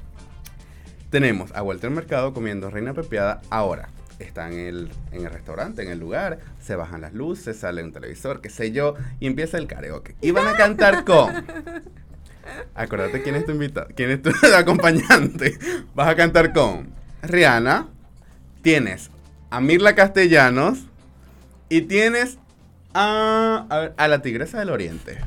[1.12, 3.90] tenemos a Walter Mercado comiendo reina pepiada ahora.
[4.18, 7.92] Está en el, en el restaurante, en el lugar, se bajan las luces, sale un
[7.92, 10.16] televisor, qué sé yo, y empieza el karaoke.
[10.22, 11.46] Y van a cantar con...
[12.76, 15.58] Acuérdate quién es tu invitado, quién es tu acompañante.
[15.96, 16.90] Vas a cantar con
[17.24, 17.88] Rihanna,
[18.62, 19.10] tienes
[19.50, 20.80] a Mirla Castellanos
[21.69, 22.38] y tienes
[22.93, 25.17] a, a, ver, a la Tigresa del Oriente.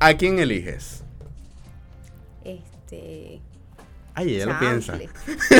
[0.00, 1.02] ¿A quién eliges?
[2.44, 3.40] Este.
[4.14, 4.98] Ay, ella lo piensa.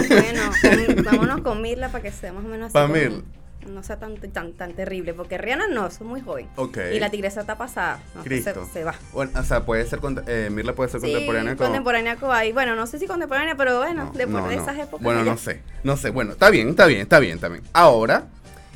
[0.08, 0.50] Bueno,
[0.94, 2.72] con- vámonos con Mirla para que sea más o menos así.
[2.74, 3.22] Pa' como- Mirla.
[3.66, 6.48] No sea tan, tan, tan terrible, porque Rihanna no, es muy joven.
[6.94, 8.00] Y la tigresa está pasada.
[8.14, 8.68] No, Cristo.
[8.72, 8.94] se va.
[9.12, 11.66] Bueno, o sea, puede ser, eh, Mirla puede ser Sí, contemporánea con...
[11.66, 12.52] contemporánea con ahí.
[12.52, 15.02] Bueno, no sé si contemporánea, pero bueno, No, de esas épocas.
[15.02, 16.10] Bueno, no sé, no sé.
[16.10, 17.62] Bueno, está bien, está bien, está bien, bien.
[17.72, 18.26] Ahora,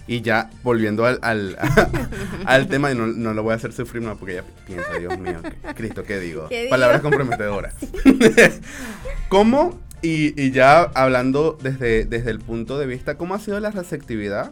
[0.07, 1.57] y ya volviendo al, al,
[2.46, 5.16] al tema, y no, no lo voy a hacer sufrir más porque ella piensa, Dios
[5.18, 6.48] mío, ¿qué- Cristo, ¿qué digo?
[6.48, 6.70] ¿Qué digo?
[6.70, 7.74] Palabras comprometedoras.
[9.29, 13.70] ¿Cómo, y, y ya hablando desde, desde el punto de vista, cómo ha sido la
[13.70, 14.50] receptividad?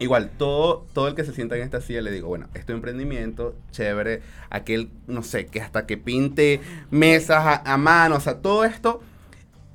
[0.00, 3.54] Igual, todo, todo el que se sienta en esta silla le digo, bueno, este emprendimiento,
[3.70, 6.60] chévere, aquel, no sé, que hasta que pinte
[6.90, 9.02] mesas a, a mano, o sea, todo esto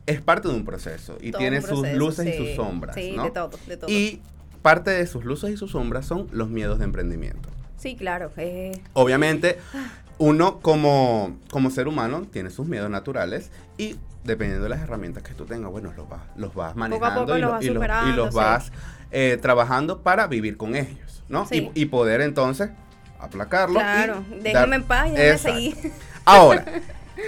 [0.07, 3.23] es parte de un proceso y todo tiene sus luces y sus sombras, Sí, ¿no?
[3.25, 3.89] de todo, de todo.
[3.89, 4.19] Y
[4.61, 7.49] parte de sus luces y sus sombras son los miedos de emprendimiento.
[7.77, 8.31] Sí, claro.
[8.38, 9.59] eh, Obviamente,
[10.17, 15.33] uno como, como ser humano tiene sus miedos naturales y dependiendo de las herramientas que
[15.33, 17.71] tú tengas, bueno, los vas, los vas manejando poco y, los lo- vas y los,
[17.71, 18.35] y superando, los sí.
[18.35, 18.71] vas
[19.11, 21.45] eh, trabajando para vivir con ellos, ¿no?
[21.47, 21.71] Sí.
[21.75, 22.69] Y, y poder entonces
[23.19, 23.79] aplacarlo.
[23.79, 24.23] claro.
[24.29, 25.91] dar- Déjame en paz y déjame seguir.
[26.25, 26.65] Ahora,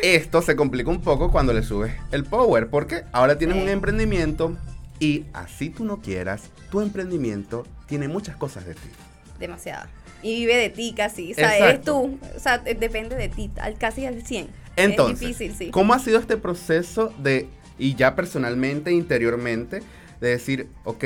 [0.01, 3.63] esto se complica un poco cuando le subes el power, porque ahora tienes Sí.
[3.63, 4.57] un emprendimiento
[4.99, 8.89] y así tú no quieras, tu emprendimiento tiene muchas cosas de ti.
[9.39, 9.87] Demasiada.
[10.23, 11.31] Y vive de ti casi.
[11.31, 11.91] O sea, eres Exacto.
[12.01, 12.19] tú.
[12.35, 14.47] O sea, de- depende de ti, al, casi al 100.
[14.77, 15.71] Entonces, es difícil, sí.
[15.71, 19.81] ¿cómo ha sido este proceso de, y ya personalmente, interiormente,
[20.21, 21.03] de decir, ok,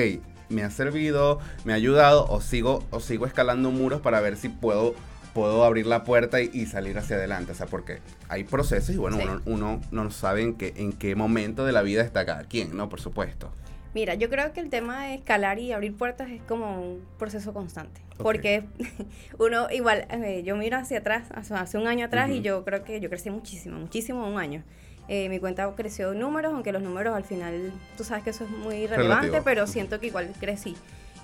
[0.49, 4.49] me ha servido, me ha ayudado, o sigo, o sigo escalando muros para ver si
[4.49, 4.93] puedo,
[5.34, 7.53] puedo abrir la puerta y, y salir hacia adelante?
[7.53, 9.23] O sea, porque hay procesos y bueno, Sí.
[9.23, 12.75] uno, uno no sabe en qué, en qué momento de la vida está cada quien,
[12.75, 12.89] ¿no?
[12.89, 13.51] Por supuesto.
[13.93, 17.54] Mira, yo creo que el tema de escalar y abrir puertas es como un proceso
[17.54, 18.01] constante.
[18.17, 18.63] Porque
[19.39, 22.84] uno, igual, eh, yo miro hacia atrás, hace, hace un año atrás, y yo creo
[22.84, 24.63] que yo crecí muchísimo, muchísimo un año.
[25.08, 28.45] Eh, mi cuenta creció en números, aunque los números al final, tú sabes que eso
[28.45, 29.43] es muy relevante, Relativo.
[29.43, 30.75] pero siento que igual crecí.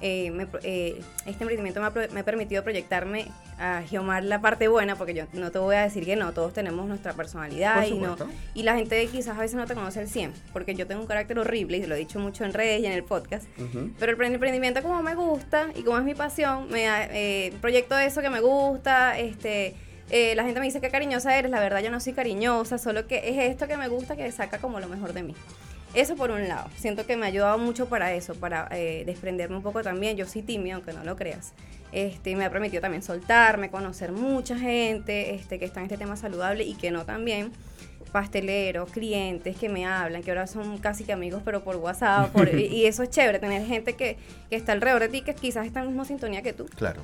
[0.01, 3.27] Eh, me eh, este emprendimiento me ha, me ha permitido proyectarme
[3.59, 6.53] a Geomar la parte buena, porque yo no te voy a decir que no, todos
[6.53, 8.15] tenemos nuestra personalidad y no,
[8.53, 11.07] y la gente quizás a veces no te conoce el 100, porque yo tengo un
[11.07, 13.47] carácter horrible y lo he dicho mucho en redes y en el podcast.
[13.99, 18.21] Pero el emprendimiento como me gusta y como es mi pasión, me eh, proyecto eso
[18.21, 19.75] que me gusta, este,
[20.09, 23.07] eh, la gente me dice que cariñosa eres, la verdad yo no soy cariñosa, solo
[23.07, 25.35] que es esto que me gusta que saca como lo mejor de mí.
[25.97, 29.55] Eso por un lado, siento que me ha ayudado mucho para eso, para eh, desprenderme
[29.57, 31.53] un poco también, yo soy tímida, aunque no lo creas.
[31.91, 36.15] Este, me ha permitido también soltarme, conocer mucha gente este, que está en este tema
[36.15, 37.51] saludable y que no también
[38.11, 42.53] pasteleros, clientes que me hablan, que ahora son casi que amigos, pero por WhatsApp, por-
[42.59, 44.17] y, y eso es chévere, tener gente que,
[44.51, 46.65] que está alrededor de ti, que quizás está en la misma sintonía que tú.
[46.75, 47.01] Claro.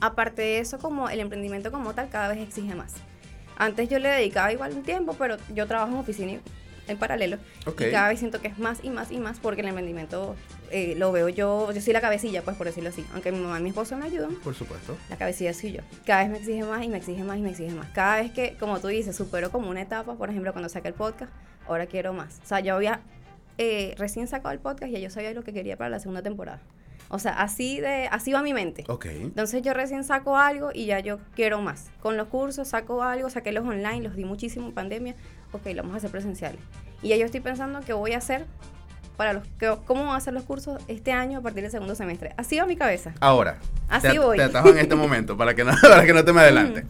[0.00, 2.94] Aparte de eso, como el emprendimiento como tal cada vez exige más.
[3.58, 6.40] Antes yo le dedicaba igual un tiempo, pero yo trabajo en oficina y
[6.88, 7.38] en paralelo.
[7.66, 7.82] Ok.
[7.82, 10.36] Y cada vez siento que es más y más y más porque el emprendimiento
[10.70, 13.04] eh, lo veo yo, yo soy la cabecilla, pues por decirlo así.
[13.12, 14.96] Aunque mi mamá y mi esposo me ayudan, Por supuesto.
[15.10, 15.80] la cabecilla soy yo.
[16.04, 17.88] Cada vez me exige más y me exige más y me exige más.
[17.90, 20.94] Cada vez que, como tú dices, supero como una etapa, por ejemplo, cuando saqué el
[20.94, 21.32] podcast,
[21.66, 22.40] ahora quiero más.
[22.44, 23.00] O sea, yo había
[23.58, 26.22] eh, recién sacado el podcast y ya yo sabía lo que quería para la segunda
[26.22, 26.60] temporada.
[27.08, 28.84] O sea, así de así va mi mente.
[28.88, 29.06] Ok.
[29.06, 31.90] Entonces yo recién saco algo y ya yo quiero más.
[32.00, 35.14] Con los cursos saco algo, saqué los online, los di muchísimo en pandemia.
[35.52, 36.60] Ok, lo vamos a hacer presenciales.
[37.02, 38.46] Y ya yo estoy pensando qué voy a hacer
[39.16, 41.94] para los que, cómo van a hacer los cursos este año a partir del segundo
[41.94, 42.34] semestre.
[42.36, 43.14] Así va mi cabeza.
[43.20, 44.36] Ahora, Así te, voy.
[44.36, 46.84] te atajo en este momento para que no, para que no te me adelante.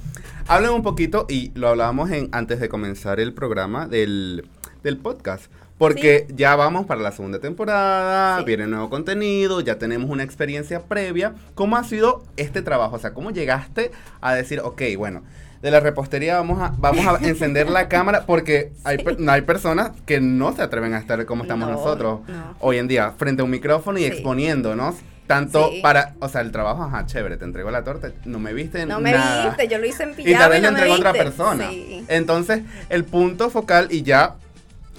[0.49, 4.49] Hablen un poquito, y lo hablábamos en, antes de comenzar el programa del,
[4.83, 5.51] del podcast.
[5.79, 8.45] Porque ya vamos para la segunda temporada, Sí.
[8.47, 11.35] viene nuevo contenido, ya tenemos una experiencia previa.
[11.55, 12.97] ¿Cómo ha sido este trabajo?
[12.97, 13.91] O sea, ¿cómo llegaste
[14.23, 15.23] a decir, ok, bueno,
[15.61, 18.25] de la repostería vamos a, vamos a encender la cámara?
[18.27, 22.21] Porque hay, no hay personas que no se atreven a estar como estamos No, nosotros
[22.27, 22.57] no.
[22.61, 24.09] hoy en día, frente a un micrófono y Sí.
[24.09, 24.95] exponiéndonos.
[25.27, 25.81] Tanto Sí.
[25.83, 29.01] para, o sea, el trabajo, ajá, chévere, te entrego la torta, no me viste No
[29.01, 29.47] me nada.
[29.49, 31.13] viste, yo lo hice en Y tal pijama vez y no me entregó a otra
[31.13, 31.69] persona.
[31.69, 32.05] Sí.
[32.07, 32.61] Entonces,
[32.91, 34.37] el punto focal y ya,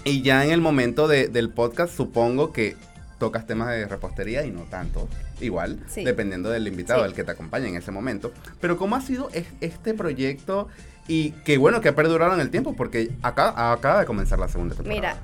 [0.08, 2.76] y ya en el momento de- del podcast, supongo que
[3.20, 5.08] tocas temas de repostería y no tanto.
[5.42, 6.04] Igual, Sí.
[6.04, 7.10] dependiendo del invitado, Sí.
[7.10, 8.32] el que te acompañe en ese momento.
[8.60, 10.68] Pero ¿cómo ha sido es- este proyecto?
[11.08, 14.48] Y que bueno, que ha perdurado en el tiempo, porque acá, acaba de comenzar la
[14.50, 15.00] segunda temporada.
[15.00, 15.18] Mira,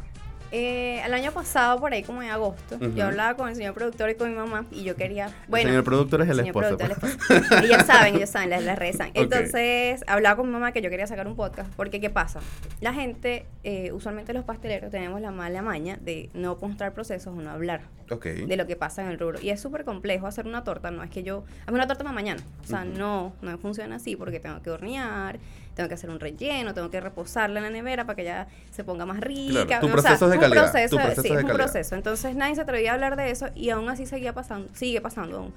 [0.56, 4.12] eh, el año pasado, por ahí como en agosto, yo hablaba con el señor productor
[4.12, 6.78] y con mi mamá y yo quería, el bueno, señor productor es el señor esposo.
[6.78, 7.64] productor, el esposo.
[7.64, 9.10] ellos saben, ellos saben, les rezan.
[9.16, 12.40] Entonces, hablaba con mi mamá que yo quería sacar un podcast, porque ¿qué pasa?
[12.82, 17.42] La gente, eh, usualmente los pasteleros tenemos la mala maña de no mostrar procesos o
[17.42, 17.82] no hablar
[18.22, 19.40] de lo que pasa en el rubro.
[19.42, 22.14] Y es súper complejo hacer una torta, no es que yo, hazme una torta para
[22.14, 22.42] mañana.
[22.64, 25.40] O sea, no, no funciona así porque tengo que hornear,
[25.76, 28.84] tengo que hacer un relleno, tengo que reposarla en la nevera para que ya se
[28.84, 29.66] ponga más rica.
[29.66, 31.40] Claro, tu o sea, proceso es de un calidad, proceso, tu proceso sí, es de
[31.40, 31.66] es un calidad.
[31.66, 31.96] proceso.
[31.96, 35.38] Entonces nadie se atrevía a hablar de eso y aún así seguía pasando, sigue pasando
[35.38, 35.54] aún.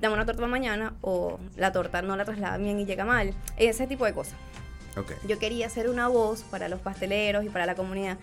[0.00, 3.32] Dame una torta para mañana o la torta no la traslada bien y llega mal.
[3.56, 4.36] Ese tipo de cosas
[5.26, 8.18] yo quería ser una voz para los pasteleros y para la comunidad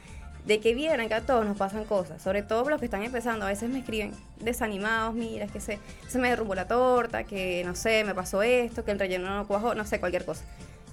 [0.46, 3.46] de que vieran que a todos nos pasan cosas, sobre todo los que están empezando,
[3.46, 7.64] a veces me escriben desanimados, mira, es que se, se me derrumbó la torta, que
[7.66, 10.44] no sé, me pasó esto, que el relleno no cuajó, no sé, cualquier cosa.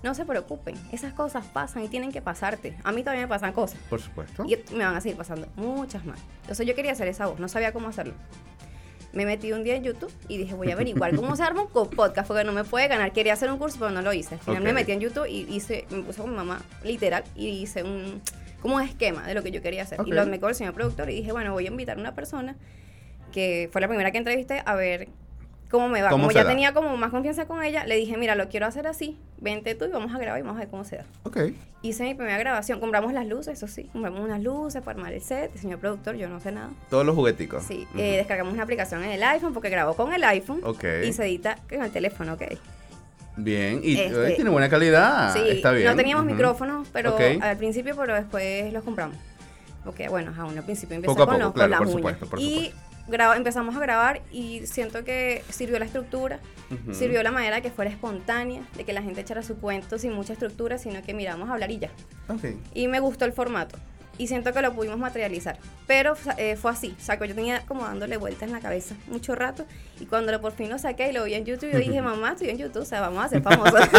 [0.03, 2.77] No se preocupen, esas cosas pasan y tienen que pasarte.
[2.85, 4.45] A mí también me pasan cosas Por supuesto.
[4.47, 6.19] y me van a seguir pasando muchas más.
[6.43, 8.15] Entonces yo quería hacer esa voz, no sabía cómo hacerlo.
[9.13, 11.69] Me metí un día en YouTube y dije, voy a averiguar cómo se arma un
[11.69, 13.13] podcast, porque no me puede ganar.
[13.13, 14.37] Quería hacer un curso, pero no lo hice.
[14.37, 17.49] Al final me metí en YouTube y hice, me puse con mi mamá, literal, y
[17.49, 18.23] hice un,
[18.63, 20.01] como un esquema de lo que yo quería hacer.
[20.01, 20.07] Ok.
[20.07, 22.15] Y lo me con el señor productor y dije, bueno, voy a invitar a una
[22.15, 22.57] persona
[23.33, 25.09] que fue la primera que entrevisté a ver
[25.71, 26.11] cómo me va.
[26.11, 26.51] ¿Cómo como ya da?
[26.51, 29.85] tenía como más confianza con ella, le dije, mira, lo quiero hacer así, vente tú
[29.87, 31.05] y vamos a grabar y vamos a ver cómo se da.
[31.23, 31.39] Ok.
[31.83, 35.23] Hice mi primera grabación, compramos las luces, eso sí, compramos unas luces para armar el
[35.23, 36.71] set, el señor productor, yo no sé nada.
[36.91, 37.63] Todos los jugueticos.
[37.63, 40.85] Sí, eh, descargamos una aplicación en el iPhone porque grabó con el iPhone Ok.
[41.05, 42.43] y se edita con el teléfono, ok.
[43.37, 45.33] Bien, y Este- eh, tiene buena calidad.
[45.33, 45.87] sí, Está bien.
[45.87, 49.17] no teníamos micrófonos, pero al principio, pero después los compramos.
[49.85, 51.97] Porque bueno, aún al principio a con, poco, los- con claro, las por uñas.
[51.97, 52.90] supuesto, por y supuesto.
[53.11, 56.39] Graba- empezamos a grabar y siento que sirvió la estructura,
[56.93, 60.33] sirvió la manera que fuera espontánea, de que la gente echara su cuento sin mucha
[60.33, 61.91] estructura, sino que miramos a hablar y ya.
[62.29, 62.45] Ok.
[62.75, 63.77] y me gustó el formato.
[64.19, 65.57] Y siento que lo pudimos materializar.
[65.87, 66.95] Pero eh, fue así.
[66.99, 69.65] O sea, que yo tenía como dándole vueltas en la cabeza mucho rato.
[69.99, 72.33] Y cuando lo, por fin lo saqué y lo vi en YouTube, yo dije, mamá,
[72.33, 73.81] estoy en YouTube, o sea, vamos a ser famosos.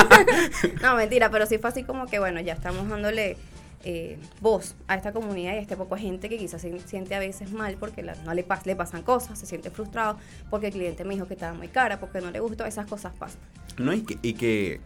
[0.83, 3.35] no, mentira, pero sí fue así como que, bueno, ya estamos dándole
[3.83, 7.19] eh, voz a esta comunidad y a este poco gente que quizás se siente a
[7.19, 10.17] veces mal porque la- no le, pas- le pasan cosas, se siente frustrado
[10.49, 13.13] porque el cliente me dijo que estaba muy cara, porque no le gustó, esas cosas
[13.17, 13.39] pasan.
[13.77, 14.79] No, y que, y que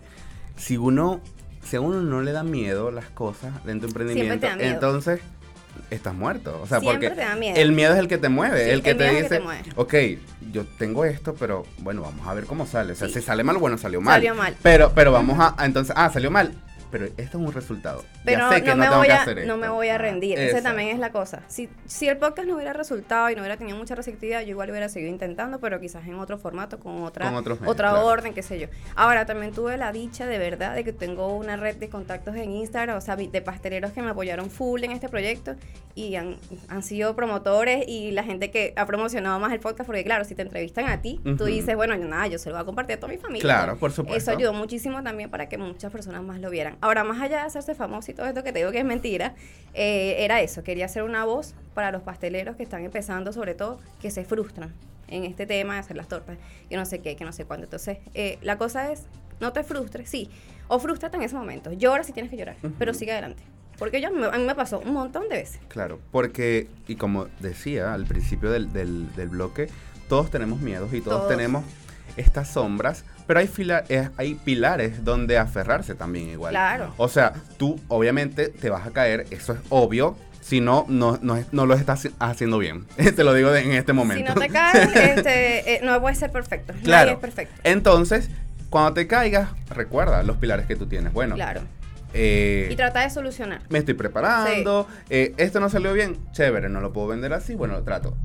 [0.56, 1.20] si uno,
[1.64, 5.20] si a uno no le da miedo las cosas dentro de emprendimiento, entonces
[5.90, 6.60] estás muerto.
[6.62, 7.56] O sea, Siempre porque te da miedo.
[7.58, 9.74] el miedo es el que te mueve, Sí, el que el te dice, que te
[9.76, 9.94] ok,
[10.54, 12.94] yo tengo esto, pero bueno, vamos a ver cómo sale.
[12.94, 13.16] O sea, Sí.
[13.16, 14.16] si sale mal, bueno, salió mal.
[14.16, 14.56] Salió mal.
[14.62, 16.54] Pero, pero vamos a, a entonces, ah, salió mal.
[16.96, 18.06] Pero esto es un resultado.
[18.24, 19.98] Pero ya sé que no, no, me tengo voy a, hacer no me voy a
[19.98, 20.40] rendir.
[20.40, 21.44] Esa también es la cosa.
[21.48, 24.70] Si, si el podcast no hubiera resultado y no hubiera tenido mucha receptividad, yo igual
[24.70, 28.06] hubiera seguido intentando, pero quizás en otro formato, con otra, Con medios, otra claro.
[28.06, 28.68] orden, qué sé yo.
[28.96, 32.52] Ahora, también tuve la dicha de verdad de que tengo una red de contactos en
[32.52, 35.56] Instagram, o sea, de pasteleros que me apoyaron full en este proyecto
[35.96, 36.38] y han,
[36.70, 40.34] han sido promotores y la gente que ha promocionado más el podcast, porque claro, si
[40.36, 42.96] te entrevistan a ti, tú dices, bueno, yo, nada, yo se lo voy a compartir
[42.96, 43.41] a toda mi familia.
[43.41, 44.18] Claro, por supuesto.
[44.18, 46.78] Eso ayudó muchísimo también para que muchas personas más lo vieran.
[46.86, 49.34] Ahora, más allá de hacerse famoso y todo esto que te digo que es mentira,
[49.74, 50.64] eh, era eso.
[50.64, 54.72] Quería ser una voz para los pasteleros que están empezando, sobre todo, que se frustran
[55.08, 56.38] en este tema de hacer las tortas,
[56.70, 57.64] que no sé qué, que no sé cuándo.
[57.64, 59.02] Entonces, eh, la cosa es,
[59.40, 60.30] no te frustres, sí,
[60.68, 61.74] o frustrate en ese momento.
[61.74, 63.42] Llora si tienes que llorar, pero sigue adelante.
[63.80, 65.62] Porque yo, a mí me pasó un montón de veces.
[65.70, 69.70] Claro, porque, y como decía al principio del, del, del bloque,
[70.08, 71.30] todos tenemos miedos y todos, Todos.
[71.30, 71.64] tenemos
[72.18, 76.51] estas sombras, pero hay, fila- eh, hay pilares donde aferrarse también igual.
[76.51, 76.93] Claro.
[76.97, 81.43] O sea, tú obviamente te vas a caer, eso es obvio, si no, no, no,
[81.51, 82.86] no lo estás haci- haciendo bien.
[83.16, 84.34] te lo digo de- en este Si momento.
[84.36, 86.74] no te caes, este, eh, no puede ser perfecto.
[86.84, 87.05] Claro.
[87.07, 87.55] Nadie es perfecto.
[87.63, 88.30] Entonces,
[88.70, 91.11] cuando te caigas, recuerda los pilares que tú tienes.
[91.13, 91.61] Bueno, Claro.
[92.13, 93.61] eh, Y trata de solucionar.
[93.70, 97.74] me estoy preparando, eh, esto no salió bien, chévere, no lo puedo vender así, bueno,
[97.74, 98.16] lo trato.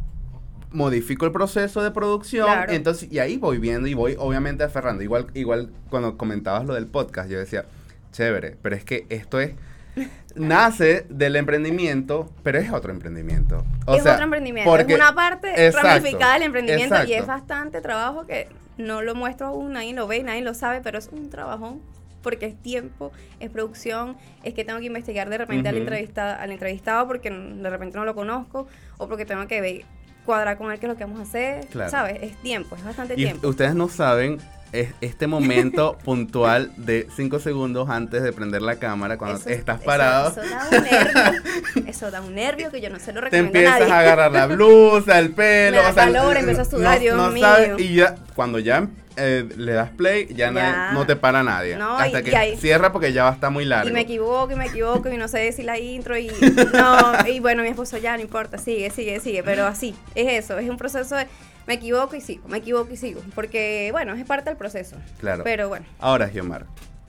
[0.73, 2.73] Modifico el proceso de producción, Claro.
[2.73, 5.03] entonces, y ahí voy viendo y voy obviamente aferrando.
[5.03, 7.65] Igual, igual cuando comentabas lo del podcast, yo decía,
[8.13, 9.53] chévere, pero es que esto es,
[10.37, 13.65] nace del emprendimiento, pero es otro emprendimiento.
[13.87, 14.71] O es sea, otro emprendimiento.
[14.71, 18.47] porque- es una parte Exacto, ramificada del emprendimiento y es bastante trabajo que
[18.79, 21.81] no lo muestro aún, nadie lo ve, nadie lo sabe, pero es un trabajón
[22.23, 25.83] porque es tiempo, es producción, es que tengo que investigar de repente al, Ujú.
[25.83, 28.69] entrevista, al entrevistado porque de repente no lo conozco
[28.99, 29.83] o porque tengo que ver,
[30.25, 31.91] cuadrar con él qué es lo que vamos a hacer, Claro.
[31.91, 32.19] ¿sabes?
[32.23, 33.49] Es tiempo, es bastante Y tiempo.
[33.49, 34.39] ustedes no saben
[34.73, 39.81] es este momento puntual de 5 segundos antes de prender la cámara cuando Eso- estás
[39.81, 40.29] parado.
[40.31, 41.43] Eso, da un nervio,
[41.89, 43.93] eso da un nervio que yo no se lo te recomiendo a empiezas nadie.
[43.93, 47.33] a agarrar la blusa, el pelo, Me da o sea, calor, empiezo a sudar, Dios
[47.33, 47.43] mío.
[47.45, 48.87] sabes, y ya cuando ya
[49.17, 50.51] eh, le das play, ya,
[50.93, 51.77] no te para nadie.
[51.77, 53.89] No, hasta y- que y ahí- cierra porque ya va a estar muy largo.
[53.91, 56.29] Y me equivoco, y me equivoco, y no sé decir la intro, y
[56.75, 60.59] no, y bueno, mi esposo ya, no importa, sigue, sigue, sigue, pero así, es eso,
[60.59, 61.27] es un proceso de,
[61.67, 64.97] me equivoco y sigo, me equivoco y sigo, porque, bueno, es parte del proceso.
[65.19, 65.45] Claro.
[65.45, 66.67] Pero bueno, Ahora, Giomar,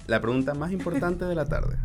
[0.07, 1.77] la pregunta más importante de la tarde.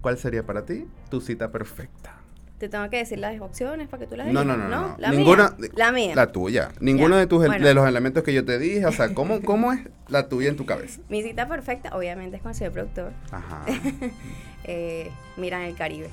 [0.00, 2.14] ¿Cuál sería para ti tu cita perfecta?
[2.60, 4.94] Te tengo que decir las opciones para que tú las No, no, no, no.
[4.98, 6.14] La Ninguna, mía, la mía.
[6.14, 6.68] La tuya.
[6.78, 7.66] Ninguno Ya, de, tus, bueno.
[7.66, 8.84] de los elementos que yo te dije.
[8.84, 11.00] O sea, ¿cómo, ¿cómo es la tuya en tu cabeza?
[11.08, 13.12] Mi cita perfecta, obviamente, es con el productor.
[13.30, 13.64] Ajá.
[14.64, 16.10] eh, Mira en el Caribe.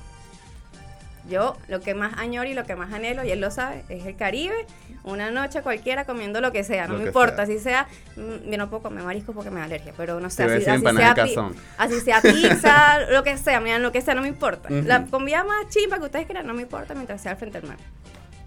[1.28, 4.06] Yo lo que más añoro y lo que más anhelo, y él lo sabe, es
[4.06, 4.54] el Caribe.
[5.04, 7.44] Una noche cualquiera comiendo lo que sea, no Lo me importa, sea.
[7.44, 10.42] así sea, mm, yo no puedo comer mariscos porque me da alergia, pero no sé,
[10.42, 10.74] así, sea,
[11.78, 14.68] así sea pizza, lo que sea, mira, lo que sea, no me importa.
[14.72, 14.82] Ujú.
[14.86, 17.68] La comida más chimpa que ustedes quieran, no me importa mientras sea al frente del
[17.70, 17.78] mar.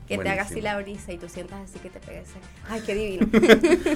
[0.07, 2.33] Que te haga así la brisa y tú sientas así que te pegue ese.
[2.69, 3.27] Ay, qué divino.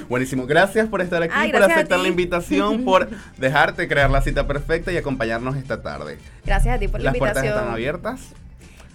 [0.08, 0.46] Buenísimo.
[0.46, 4.90] Gracias por estar aquí, Ay, por aceptar la invitación, por dejarte crear la cita perfecta
[4.92, 6.18] y acompañarnos esta tarde.
[6.46, 7.58] Gracias a ti por la Las puertas invitación.
[7.64, 8.20] están abiertas.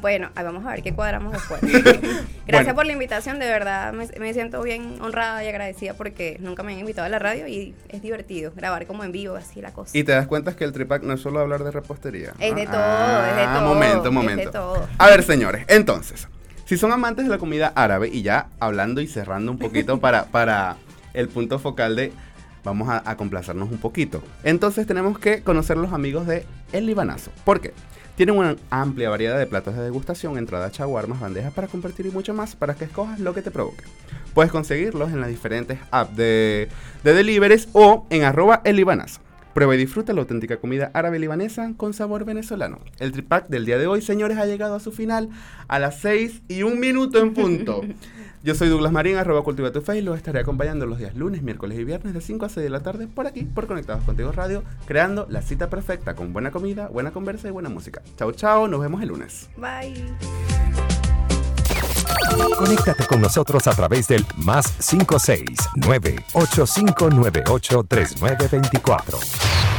[0.01, 1.61] Bueno, ahí vamos a ver qué cuadramos después.
[1.71, 2.75] Gracias Bueno.
[2.75, 6.73] por la invitación, de verdad me, me siento bien honrada y agradecida porque nunca me
[6.73, 9.97] han invitado a la radio y es divertido grabar como en vivo, así la cosa.
[9.97, 12.33] Y te das cuenta que el tripack no es solo hablar de repostería.
[12.39, 14.51] Es de todo, es de Ah, todo, Momento, es de momento.
[14.51, 14.87] todo.
[14.97, 16.27] A ver, señores, entonces,
[16.65, 20.25] si son amantes de la comida árabe y ya hablando y cerrando un poquito para,
[20.31, 20.77] para
[21.13, 22.11] el punto focal de
[22.63, 24.23] vamos a, a complacernos un poquito.
[24.43, 27.31] Entonces tenemos que conocer los amigos de El Libanazo.
[27.43, 27.73] ¿Por qué?
[28.21, 32.35] Tienen una amplia variedad de platos de degustación, entradas, chaguarmas, bandejas para compartir y mucho
[32.35, 33.83] más para que escojas lo que te provoque.
[34.35, 36.69] Puedes conseguirlos en las diferentes apps de,
[37.03, 38.61] de deliveries o en arroba.
[39.55, 42.77] Prueba y disfruta la auténtica comida árabe libanesa con sabor venezolano.
[42.99, 45.29] El tripack del día de hoy, señores, ha llegado a su final
[45.67, 47.81] a las 6 y un minuto en punto.
[48.43, 51.43] Yo soy Douglas Marín, arroba cultiva tu fe, y los estaré acompañando los días lunes,
[51.43, 54.31] miércoles y viernes de 5 a 6 de la tarde por aquí, por Conectados Contigo
[54.31, 58.01] Radio, creando la cita perfecta con buena comida, buena conversa y buena música.
[58.17, 59.47] Chao, chao, nos vemos el lunes.
[59.57, 60.15] Bye.
[62.57, 69.71] Conéctate con nosotros a través del más 569 8598 3924.